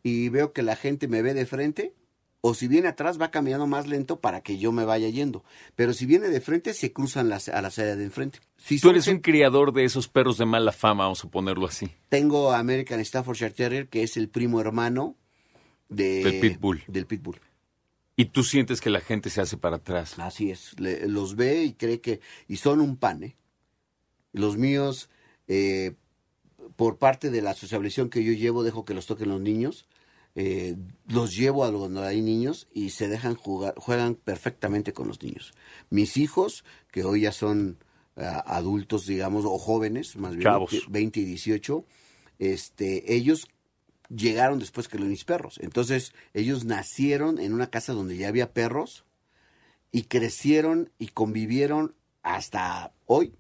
y 0.04 0.30
veo 0.30 0.54
que 0.54 0.62
la 0.62 0.76
gente 0.76 1.08
me 1.08 1.22
ve 1.22 1.34
de 1.34 1.46
frente 1.46 1.94
o 2.42 2.54
si 2.54 2.68
viene 2.68 2.88
atrás 2.88 3.20
va 3.20 3.32
caminando 3.32 3.68
más 3.68 3.88
lento 3.88 4.20
para 4.20 4.42
que 4.42 4.58
yo 4.58 4.72
me 4.72 4.86
vaya 4.86 5.10
yendo. 5.10 5.44
Pero 5.76 5.94
si 5.94 6.06
viene 6.06 6.30
de 6.30 6.42
frente 6.42 6.74
se 6.74 6.94
cruzan 6.94 7.30
las, 7.30 7.50
a 7.50 7.62
la 7.62 7.72
salida 7.72 7.96
de 7.96 8.06
enfrente. 8.06 8.40
Si 8.58 8.80
Tú 8.80 8.90
eres 8.90 9.08
un 9.08 9.20
criador 9.20 9.74
de 9.74 9.84
esos 9.84 10.08
perros 10.08 10.38
de 10.38 10.46
mala 10.46 10.72
fama, 10.72 11.04
vamos 11.04 11.24
a 11.26 11.30
ponerlo 11.30 11.66
así. 11.66 11.90
Tengo 12.10 12.54
American 12.54 13.04
Staffordshire 13.04 13.52
Terrier 13.52 13.90
que 13.90 14.04
es 14.04 14.18
el 14.18 14.30
primo 14.30 14.62
hermano 14.62 15.16
de, 15.90 16.24
Del 16.24 16.40
Pitbull. 16.40 16.84
Del 16.88 17.06
Pitbull. 17.06 17.40
Y 18.16 18.26
tú 18.26 18.44
sientes 18.44 18.82
que 18.82 18.90
la 18.90 19.00
gente 19.02 19.30
se 19.30 19.42
hace 19.42 19.58
para 19.58 19.76
atrás. 19.78 20.18
Así 20.18 20.50
es, 20.52 20.80
le- 20.80 21.08
los 21.08 21.36
ve 21.36 21.64
y 21.64 21.74
cree 21.74 22.02
que... 22.02 22.20
Y 22.48 22.58
son 22.58 22.82
un 22.82 22.98
pan, 22.98 23.24
¿eh? 23.24 23.36
Los 24.34 24.58
míos, 24.58 25.10
eh, 25.48 25.94
por 26.76 26.98
parte 26.98 27.30
de 27.30 27.42
la 27.42 27.54
socialización 27.54 28.10
que 28.10 28.24
yo 28.24 28.34
llevo, 28.34 28.64
dejo 28.64 28.86
que 28.86 28.94
los 28.94 29.06
toquen 29.06 29.30
los 29.30 29.40
niños. 29.42 29.86
eh, 30.36 30.76
los 31.08 31.36
llevo 31.36 31.64
a 31.64 31.72
donde 31.72 32.06
hay 32.06 32.22
niños 32.22 32.68
y 32.72 32.92
se 32.92 33.08
dejan 33.08 33.34
jugar, 33.36 33.74
juegan 33.78 34.14
perfectamente 34.16 34.94
con 34.94 35.08
los 35.08 35.22
niños. 35.24 35.54
Mis 35.90 36.18
hijos, 36.18 36.64
que 36.92 37.04
hoy 37.04 37.22
ya 37.22 37.32
son 37.32 37.78
ah, 38.16 38.44
adultos, 38.46 39.08
digamos, 39.08 39.46
o 39.46 39.58
jóvenes, 39.58 40.16
más 40.16 40.32
bien, 40.36 40.44
Chavos. 40.44 40.70
que 40.70 40.82
20 40.90 41.20
y 41.22 41.24
18, 41.26 41.86
este, 42.38 43.16
ellos 43.16 43.48
llegaron 44.10 44.60
después 44.60 44.88
que 44.88 45.00
los 45.00 45.08
mis 45.08 45.26
perros. 45.26 45.60
Entonces, 45.62 46.14
ellos 46.34 46.66
nacieron 46.66 47.40
en 47.40 47.54
una 47.54 47.70
casa 47.70 47.94
donde 47.94 48.18
ya 48.18 48.28
había 48.28 48.54
perros 48.54 49.06
y 49.92 50.04
crecieron 50.04 50.92
y 50.98 51.10
convivieron 51.10 51.96
hasta 52.24 52.94
hoy 53.06 53.34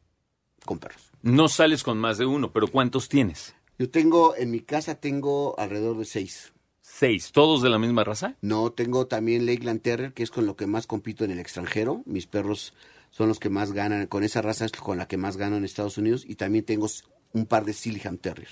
con 0.66 0.80
perros. 0.80 1.12
No 1.22 1.50
sales 1.50 1.84
con 1.84 1.98
más 1.98 2.18
de 2.18 2.26
uno, 2.26 2.52
pero 2.52 2.68
¿cuántos 2.68 3.10
tienes? 3.10 3.56
Yo 3.80 3.90
tengo, 3.90 4.36
en 4.36 4.52
mi 4.52 4.62
casa 4.62 4.96
tengo 4.96 5.58
alrededor 5.60 5.98
de 5.98 6.06
seis. 6.06 6.54
Seis. 6.82 7.32
¿Todos 7.32 7.62
de 7.62 7.70
la 7.70 7.78
misma 7.78 8.04
raza? 8.04 8.36
No, 8.42 8.72
tengo 8.72 9.08
también 9.08 9.46
Lakeland 9.46 9.82
Terrier, 9.82 10.14
que 10.14 10.24
es 10.24 10.32
con 10.32 10.46
lo 10.46 10.56
que 10.56 10.68
más 10.68 10.88
compito 10.88 11.26
en 11.26 11.32
el 11.32 11.40
extranjero. 11.40 12.02
Mis 12.06 12.28
perros 12.28 12.74
son 13.12 13.28
los 13.28 13.40
que 13.40 13.50
más 13.50 13.74
ganan, 13.74 14.08
con 14.08 14.24
esa 14.24 14.42
raza 14.42 14.66
es 14.66 14.72
con 14.72 14.98
la 14.98 15.08
que 15.08 15.18
más 15.18 15.38
gano 15.38 15.58
en 15.58 15.66
Estados 15.66 15.98
Unidos. 15.98 16.24
Y 16.26 16.36
también 16.36 16.66
tengo 16.66 16.88
un 17.34 17.46
par 17.46 17.66
de 17.66 17.74
Silham 17.74 18.18
Terrier. 18.18 18.50